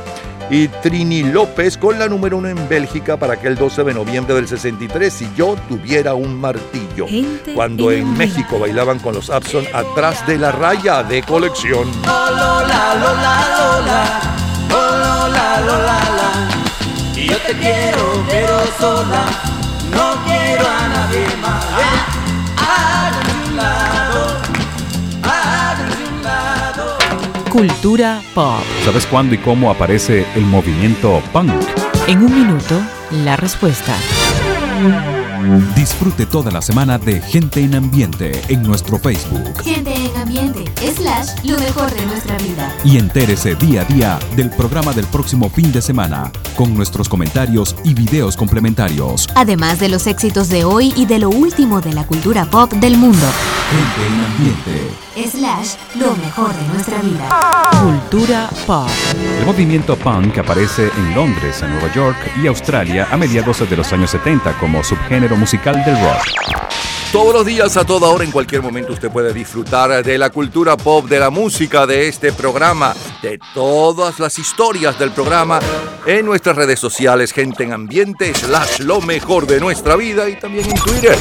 [0.51, 4.49] y Trini López con la número uno en Bélgica para aquel 12 de noviembre del
[4.49, 7.07] 63 si yo tuviera un martillo.
[7.55, 11.91] Cuando en México bailaban con los Abson atrás de la raya de colección.
[12.03, 14.21] Lola, Lola, Lola,
[14.71, 17.21] Lola, Lola, la.
[17.21, 19.25] Y yo te quiero, pero sola,
[19.91, 21.65] no quiero a nadie más.
[22.57, 23.98] Háganse un
[27.51, 28.63] Cultura pop.
[28.85, 31.51] ¿Sabes cuándo y cómo aparece el movimiento punk?
[32.07, 32.79] En un minuto,
[33.11, 33.95] la respuesta.
[35.75, 39.63] Disfrute toda la semana de Gente en Ambiente en nuestro Facebook.
[39.63, 40.65] Gente en ambiente,
[40.97, 42.75] slash, lo mejor de nuestra vida.
[42.85, 47.77] Y entérese día a día del programa del próximo fin de semana, con nuestros comentarios
[47.85, 49.29] y videos complementarios.
[49.35, 52.97] Además de los éxitos de hoy y de lo último de la cultura pop del
[52.97, 53.27] mundo.
[53.71, 55.09] Gente en Ambiente.
[55.31, 57.71] Slash, lo mejor de nuestra vida.
[57.83, 58.89] Cultura pop.
[59.41, 63.93] El movimiento punk aparece en Londres, en Nueva York y Australia a mediados de los
[63.93, 66.59] años 70 como subgénero musical del rock.
[67.13, 70.77] Todos los días, a toda hora, en cualquier momento, usted puede disfrutar de la cultura
[70.77, 75.59] pop, de la música, de este programa, de todas las historias del programa
[76.05, 80.69] en nuestras redes sociales, gente en ambiente, slash lo mejor de nuestra vida y también
[80.69, 81.17] en Twitter.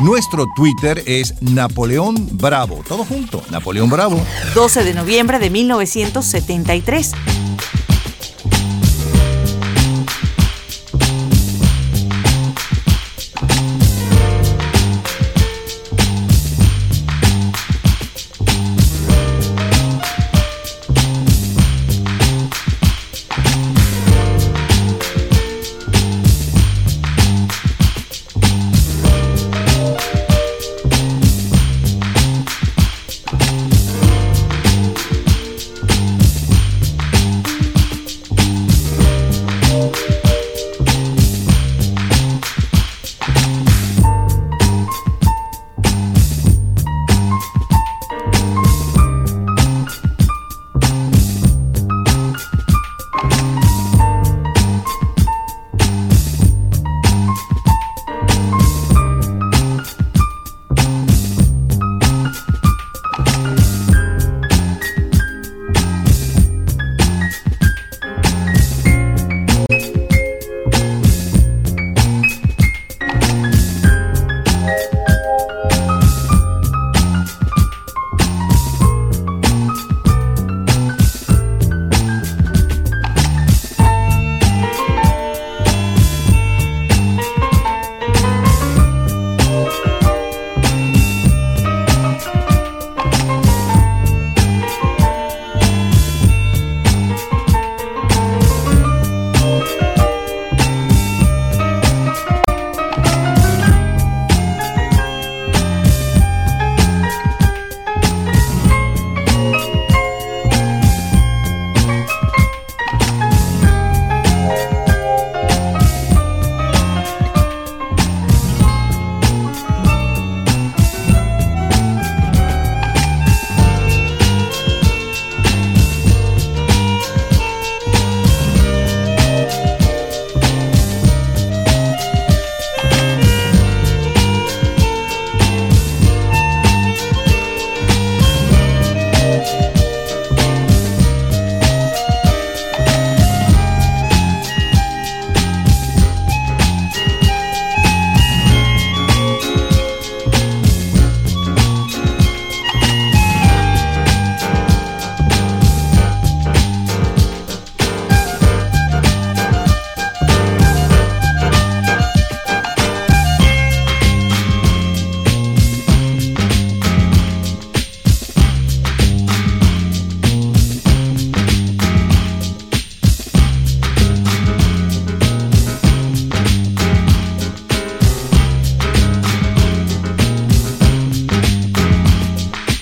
[0.00, 2.84] Nuestro Twitter es Napoleón Bravo.
[2.86, 4.24] Todo junto, Napoleón Bravo.
[4.54, 7.12] 12 de noviembre de 1973.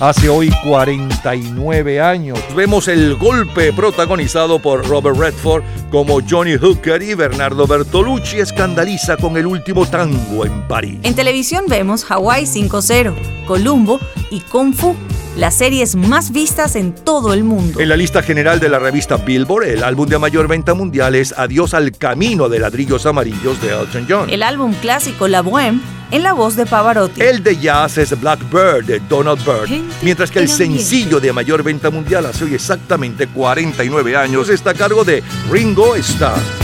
[0.03, 2.37] Hace hoy 49 años.
[2.57, 9.37] Vemos el golpe protagonizado por Robert Redford como Johnny Hooker y Bernardo Bertolucci escandaliza con
[9.37, 10.99] el último tango en París.
[11.05, 13.15] En televisión vemos Hawaii 5-0,
[13.47, 14.01] Columbo
[14.33, 14.97] y Kung Fu,
[15.37, 17.79] las series más vistas en todo el mundo.
[17.79, 21.33] En la lista general de la revista Billboard, el álbum de mayor venta mundial es
[21.39, 24.31] Adiós al camino de ladrillos amarillos de Elton John.
[24.31, 25.81] El álbum clásico La Bohème
[26.13, 27.21] en la voz de Pavarotti.
[27.21, 29.71] El de jazz es Blackbird de Donald Byrd,
[30.03, 34.75] mientras que el sencillo de mayor venta mundial hace hoy exactamente 49 años está a
[34.75, 36.62] cargo de Ringo Starr.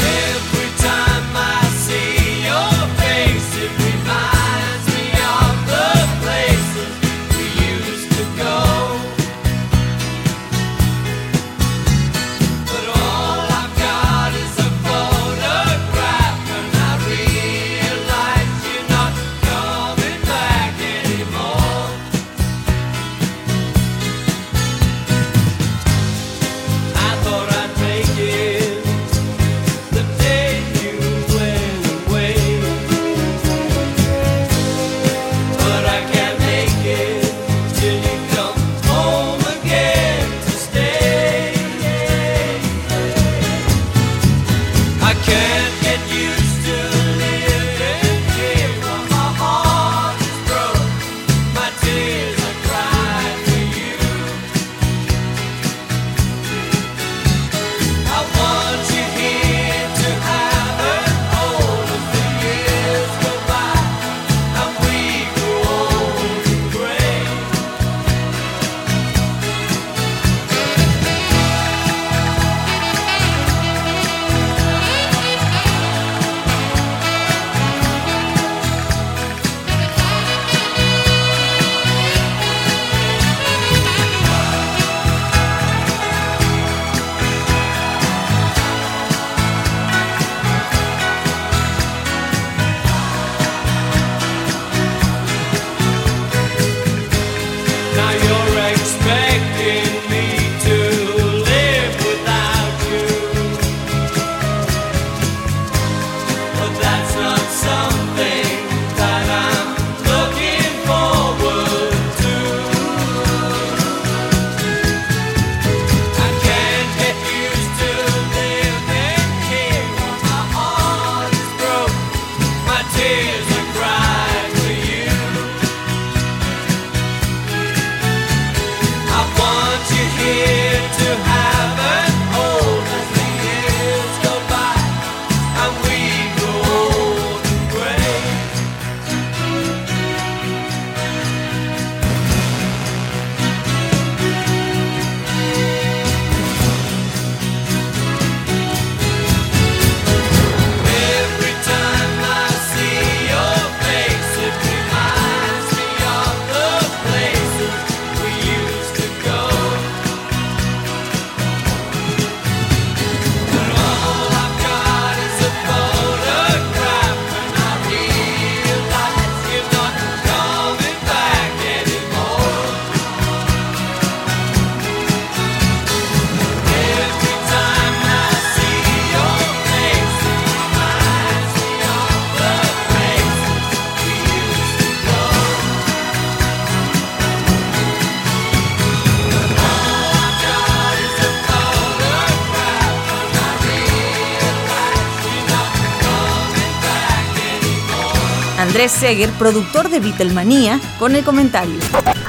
[198.79, 201.75] Andrés Seger, productor de Beatlemania, con el comentario.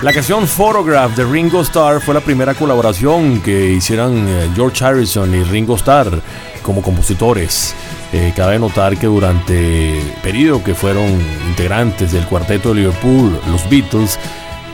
[0.01, 5.31] La canción Photograph de Ringo Starr fue la primera colaboración que hicieran eh, George Harrison
[5.35, 6.23] y Ringo Starr
[6.63, 7.75] como compositores.
[8.11, 13.69] Eh, cabe notar que durante el periodo que fueron integrantes del cuarteto de Liverpool, los
[13.69, 14.17] Beatles,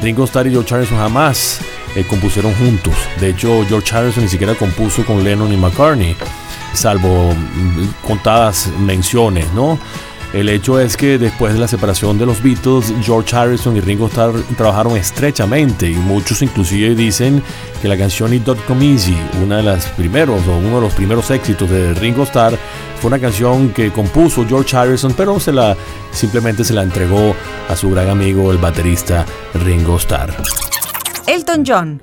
[0.02, 1.60] Ringo Starr y George Harrison jamás
[1.98, 2.94] eh, compusieron juntos.
[3.20, 6.16] De hecho, George Harrison ni siquiera compuso con Lennon y McCartney,
[6.72, 9.78] salvo mm, contadas menciones, ¿no?
[10.36, 14.08] El hecho es que después de la separación de los Beatles, George Harrison y Ringo
[14.08, 17.42] Starr trabajaron estrechamente y muchos inclusive dicen
[17.82, 21.32] que la canción It Don't Come Easy, una de primeros o uno de los primeros
[21.32, 22.60] éxitos de Ringo Starr,
[23.00, 25.78] fue una canción que compuso George Harrison, pero se la
[26.12, 27.34] simplemente se la entregó
[27.70, 30.36] a su gran amigo el baterista Ringo Starr.
[31.28, 32.02] Elton John.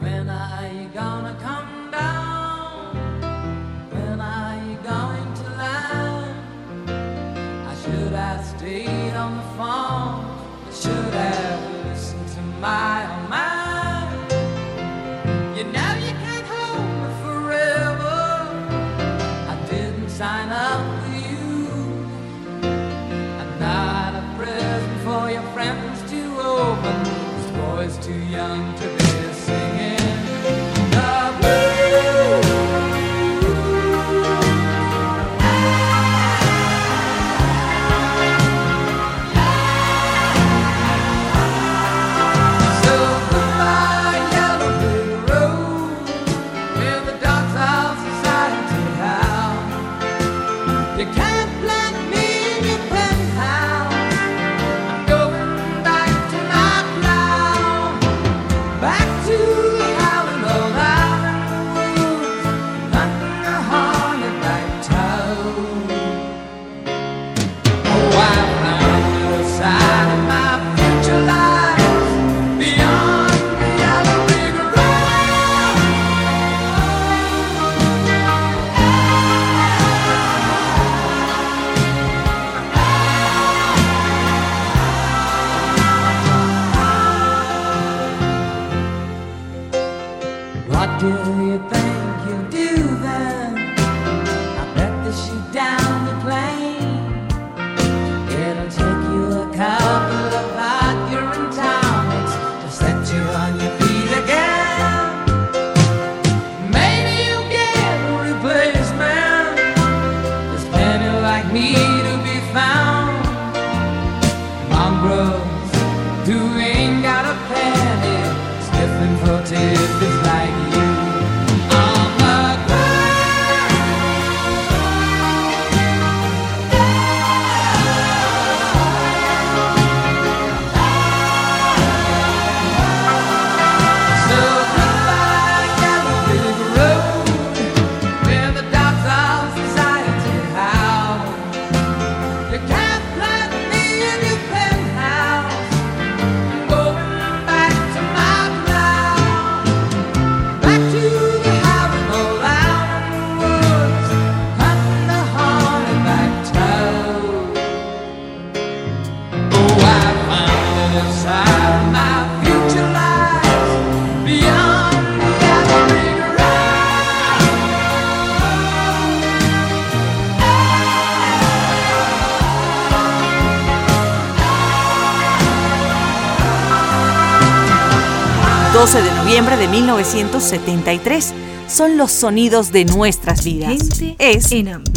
[178.83, 181.35] 12 de noviembre de 1973.
[181.69, 183.79] Son los sonidos de nuestras vidas.
[184.19, 184.51] es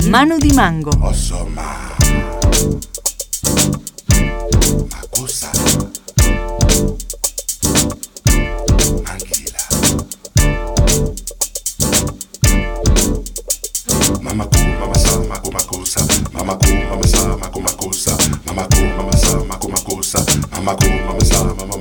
[0.10, 0.90] Manu Dimango.
[14.20, 16.02] Mama ku mama sa maku makusa
[16.34, 21.75] Mama ku mama sa maku makusa Mama ku mama sa maku makusa Mama ku mama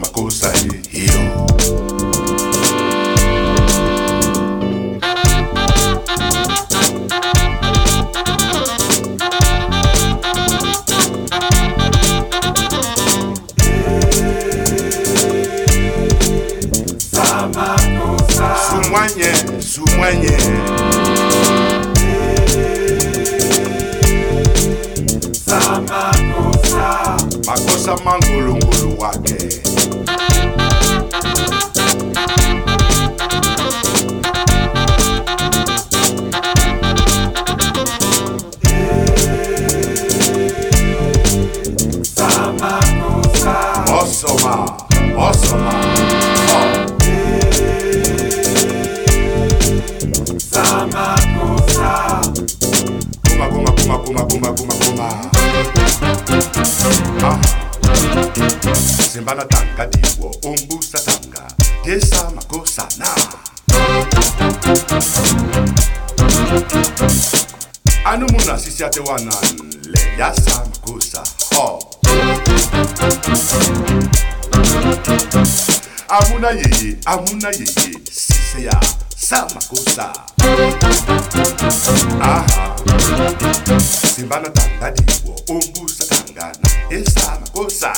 [69.01, 71.23] muna sisi ate wanan Le yasa makosa
[71.55, 71.81] Ho
[76.09, 78.81] Amuna yeye, amuna yeye Sisi ya
[79.17, 80.13] sama kosa
[82.21, 82.77] Aha
[84.15, 87.93] Simbana tanga diwo, umbusa tangana Esa makosa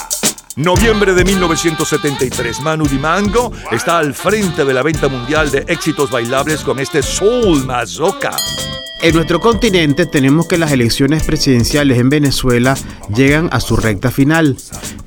[0.56, 6.62] Noviembre de 1973, Manu Dimango está al frente de la venta mundial de éxitos bailables
[6.62, 8.34] con este Soul Mazoka.
[9.02, 12.76] En nuestro continente tenemos que las elecciones presidenciales en Venezuela
[13.14, 14.56] llegan a su recta final.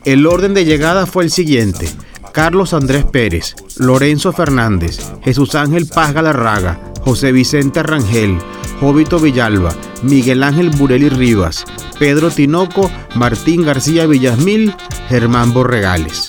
[0.06, 1.90] El orden de llegada fue el siguiente.
[2.32, 8.38] Carlos Andrés Pérez, Lorenzo Fernández, Jesús Ángel Paz Galarraga, José Vicente Rangel,
[8.80, 11.66] Jovito Villalba, Miguel Ángel Bureli Rivas,
[11.98, 14.74] Pedro Tinoco, Martín García Villasmil,
[15.10, 16.29] Germán Borregales.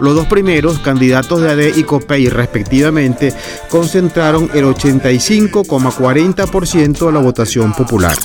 [0.00, 3.32] Los dos primeros, candidatos de AD y COPEI respectivamente,
[3.70, 8.16] concentraron el 85,40% de la votación popular.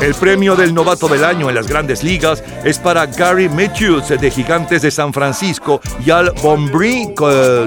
[0.00, 4.30] El premio del novato del año en las grandes ligas es para Gary Matthews de
[4.30, 7.14] Gigantes de San Francisco y Al Bombry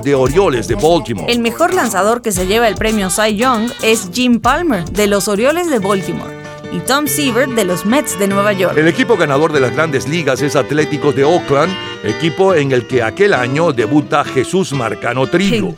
[0.04, 1.32] de Orioles de Baltimore.
[1.32, 5.28] El mejor lanzador que se lleva el premio Cy Young es Jim Palmer de los
[5.28, 6.37] Orioles de Baltimore
[6.78, 8.78] y Tom Seaver de los Mets de Nueva York.
[8.78, 11.74] El equipo ganador de las grandes ligas es Atléticos de Oakland,
[12.04, 15.74] equipo en el que aquel año debuta Jesús Marcano Trillo.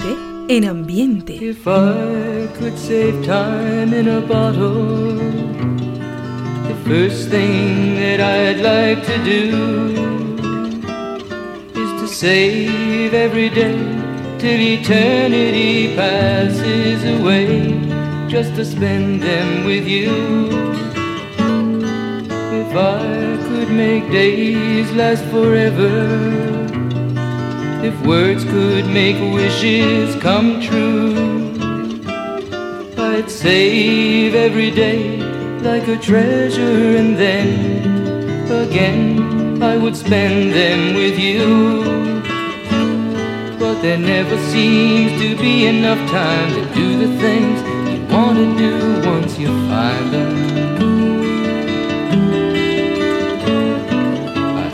[0.49, 1.35] En ambiente.
[1.35, 5.15] If I could save time in a bottle,
[6.67, 9.93] the first thing that I'd like to do
[11.79, 13.77] is to save every day
[14.37, 17.79] till eternity passes away,
[18.27, 20.78] just to spend them with you.
[22.71, 25.89] If I could make days last forever.
[27.83, 31.49] If words could make wishes come true,
[32.95, 35.17] I'd save every day
[35.63, 42.21] like a treasure, and then again I would spend them with you.
[43.57, 47.57] But there never seems to be enough time to do the things
[47.89, 50.58] you want to do once you find them.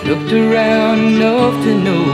[0.06, 2.06] Looked around enough to know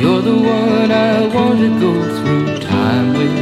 [0.00, 3.36] you're the one I want to go through time with.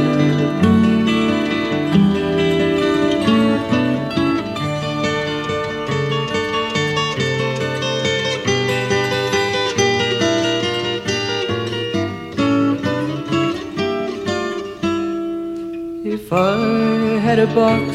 [16.05, 17.85] If I had a box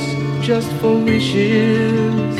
[0.41, 2.40] just for wishes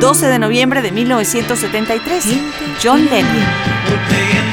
[0.00, 2.26] Doce de noviembre de mil novecientos setenta y tres,
[2.82, 4.43] John Lennon.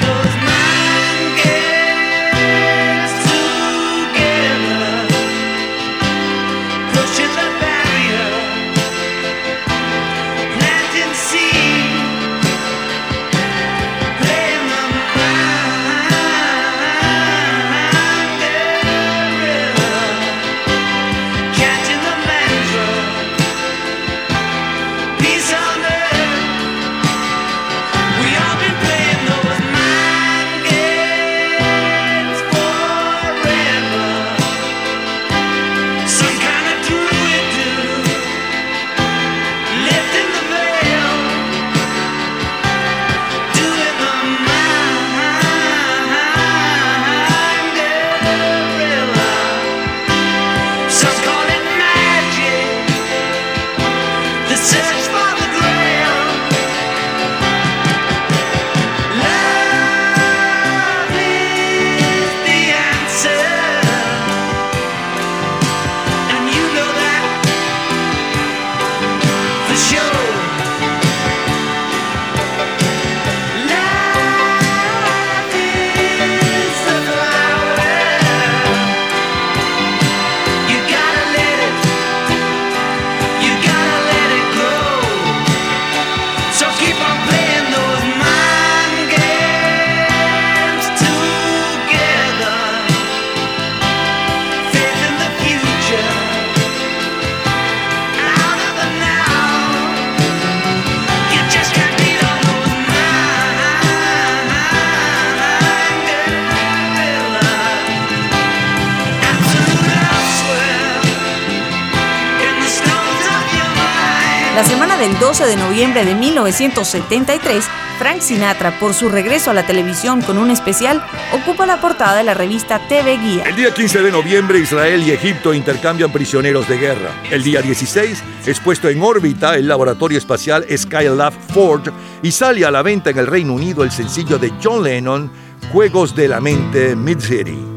[115.82, 117.66] noviembre de 1973,
[117.98, 121.03] Frank Sinatra, por su regreso a la televisión con un especial,
[121.34, 123.45] ocupa la portada de la revista TV Guía.
[123.45, 127.10] El día 15 de noviembre, Israel y Egipto intercambian prisioneros de guerra.
[127.32, 131.90] El día 16 es puesto en órbita el laboratorio espacial Skylab Ford
[132.22, 135.32] y sale a la venta en el Reino Unido el sencillo de John Lennon,
[135.72, 137.70] Juegos de la Mente Mid-City.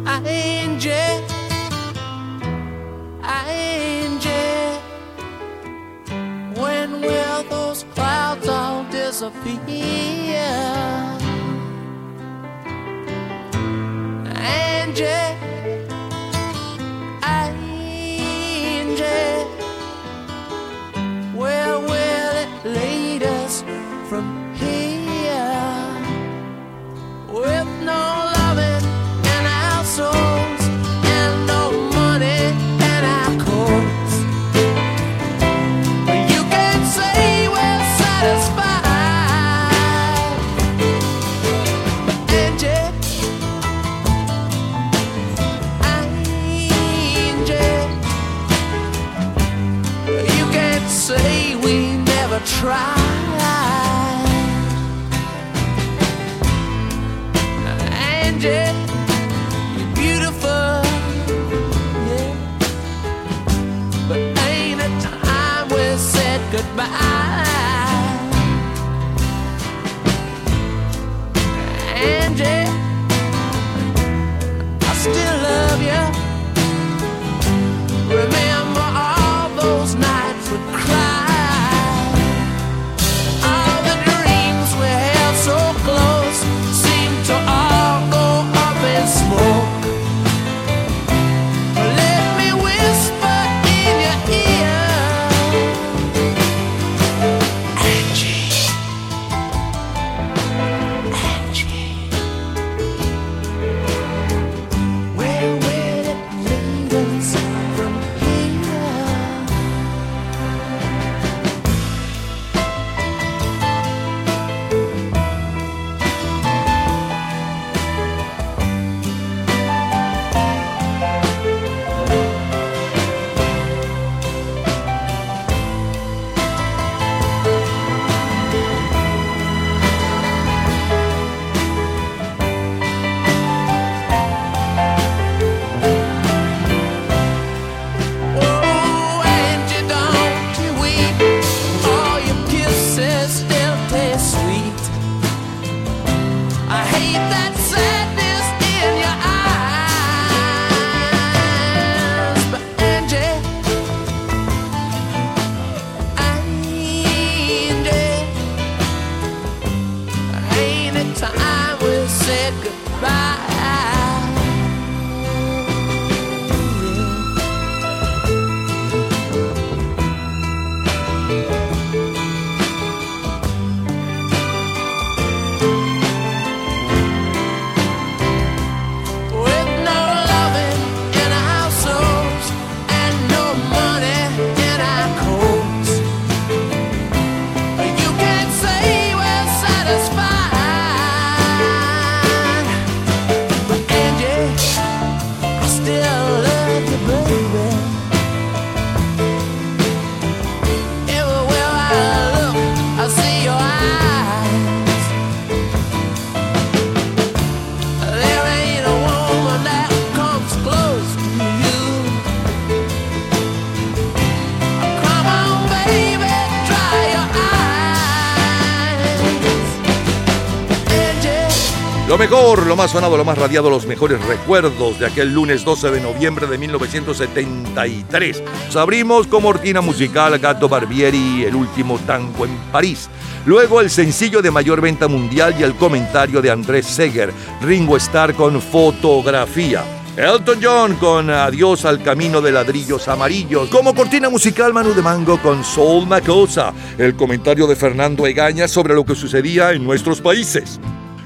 [222.14, 225.90] Lo mejor, lo más sonado, lo más radiado, los mejores recuerdos de aquel lunes 12
[225.90, 228.40] de noviembre de 1973.
[228.66, 233.10] Nos abrimos con Mortina Musical, Gato Barbieri, El último tango en París.
[233.46, 238.32] Luego el sencillo de mayor venta mundial y el comentario de Andrés Seger, Ringo Starr
[238.34, 239.82] con fotografía.
[240.16, 243.68] Elton John con Adiós al camino de ladrillos amarillos.
[243.70, 246.72] Como cortina musical, Manu de Mango con Soul Macosa.
[246.96, 250.78] El comentario de Fernando Egaña sobre lo que sucedía en nuestros países.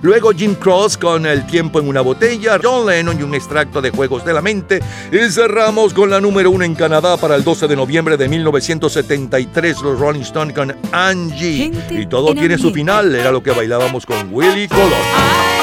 [0.02, 3.91] Luego Jim Cross con El tiempo en una botella, John Lennon y un extracto de
[3.91, 4.81] Juegos de la Mente.
[5.10, 9.83] Y cerramos con la número uno en Canadá para el 12 de noviembre de 1973,
[9.83, 11.73] los Rolling Stones con Angie.
[11.91, 15.58] y todo tiene su final, era lo que bailábamos con Willy Colón.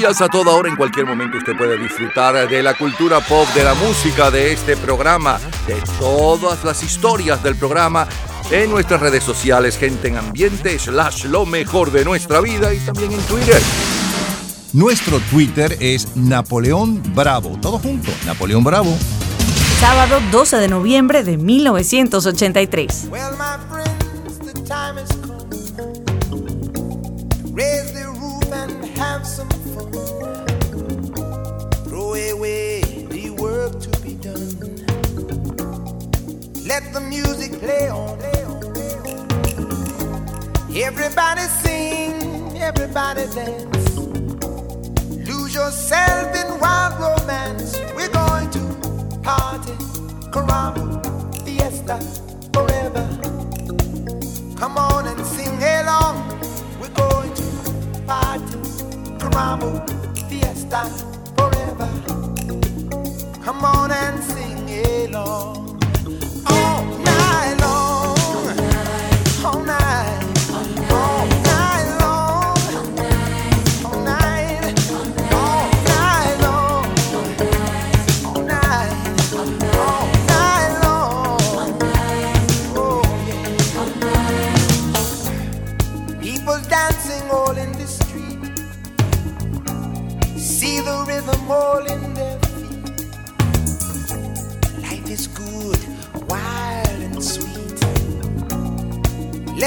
[0.00, 3.64] Días, a toda hora, en cualquier momento, usted puede disfrutar de la cultura pop, de
[3.64, 8.08] la música, de este programa, de todas las historias del programa
[8.50, 13.12] en nuestras redes sociales, gente en ambiente, slash lo mejor de nuestra vida y también
[13.12, 13.60] en Twitter.
[14.72, 17.58] Nuestro Twitter es Napoleón Bravo.
[17.60, 18.96] Todo junto, Napoleón Bravo.
[19.80, 23.08] Sábado 12 de noviembre de 1983.
[23.10, 25.40] Well, my friends, the time has come.
[27.52, 29.59] Raise the roof and have some
[32.40, 34.56] away the work to be done.
[36.66, 38.18] Let the music play on.
[40.74, 43.96] Everybody sing, everybody dance.
[45.28, 47.78] Lose yourself in wild romance.
[47.94, 48.62] We're going to
[49.22, 49.74] party,
[50.32, 50.84] caramba,
[51.44, 51.98] fiesta,
[52.54, 53.06] forever.
[54.56, 56.16] Come on and sing along.
[56.80, 58.56] We're going to party,
[59.20, 59.70] caramba,
[60.30, 60.80] fiesta,
[61.36, 62.09] forever.
[63.50, 64.68] Come on and sing
[65.08, 65.69] along.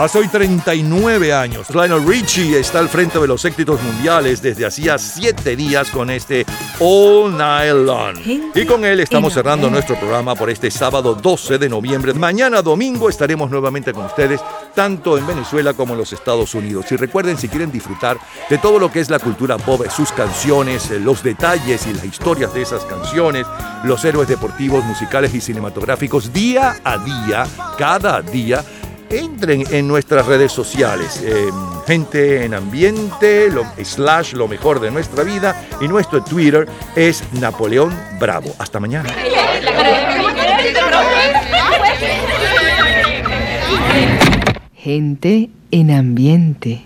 [0.00, 4.96] Hace hoy 39 años, Lionel Richie está al frente de los éxitos mundiales desde hacía
[4.96, 6.46] 7 días con este
[6.78, 8.16] All Night Long.
[8.54, 12.14] Y con él estamos cerrando nuestro programa por este sábado 12 de noviembre.
[12.14, 14.40] Mañana domingo estaremos nuevamente con ustedes,
[14.74, 16.90] tanto en Venezuela como en los Estados Unidos.
[16.90, 18.16] Y recuerden, si quieren disfrutar
[18.48, 22.06] de todo lo que es la cultura pop, sus canciones, eh, los detalles y las
[22.06, 23.44] historias de esas canciones,
[23.84, 27.46] los héroes deportivos, musicales y cinematográficos, día a día,
[27.76, 28.64] cada día,
[29.10, 31.20] entren en nuestras redes sociales.
[31.24, 31.50] eh,
[31.86, 33.50] gente en ambiente,
[33.82, 35.68] slash lo mejor de nuestra vida.
[35.80, 38.54] Y nuestro Twitter es Napoleón Bravo.
[38.58, 39.10] Hasta mañana.
[44.74, 46.78] Gente en ambiente.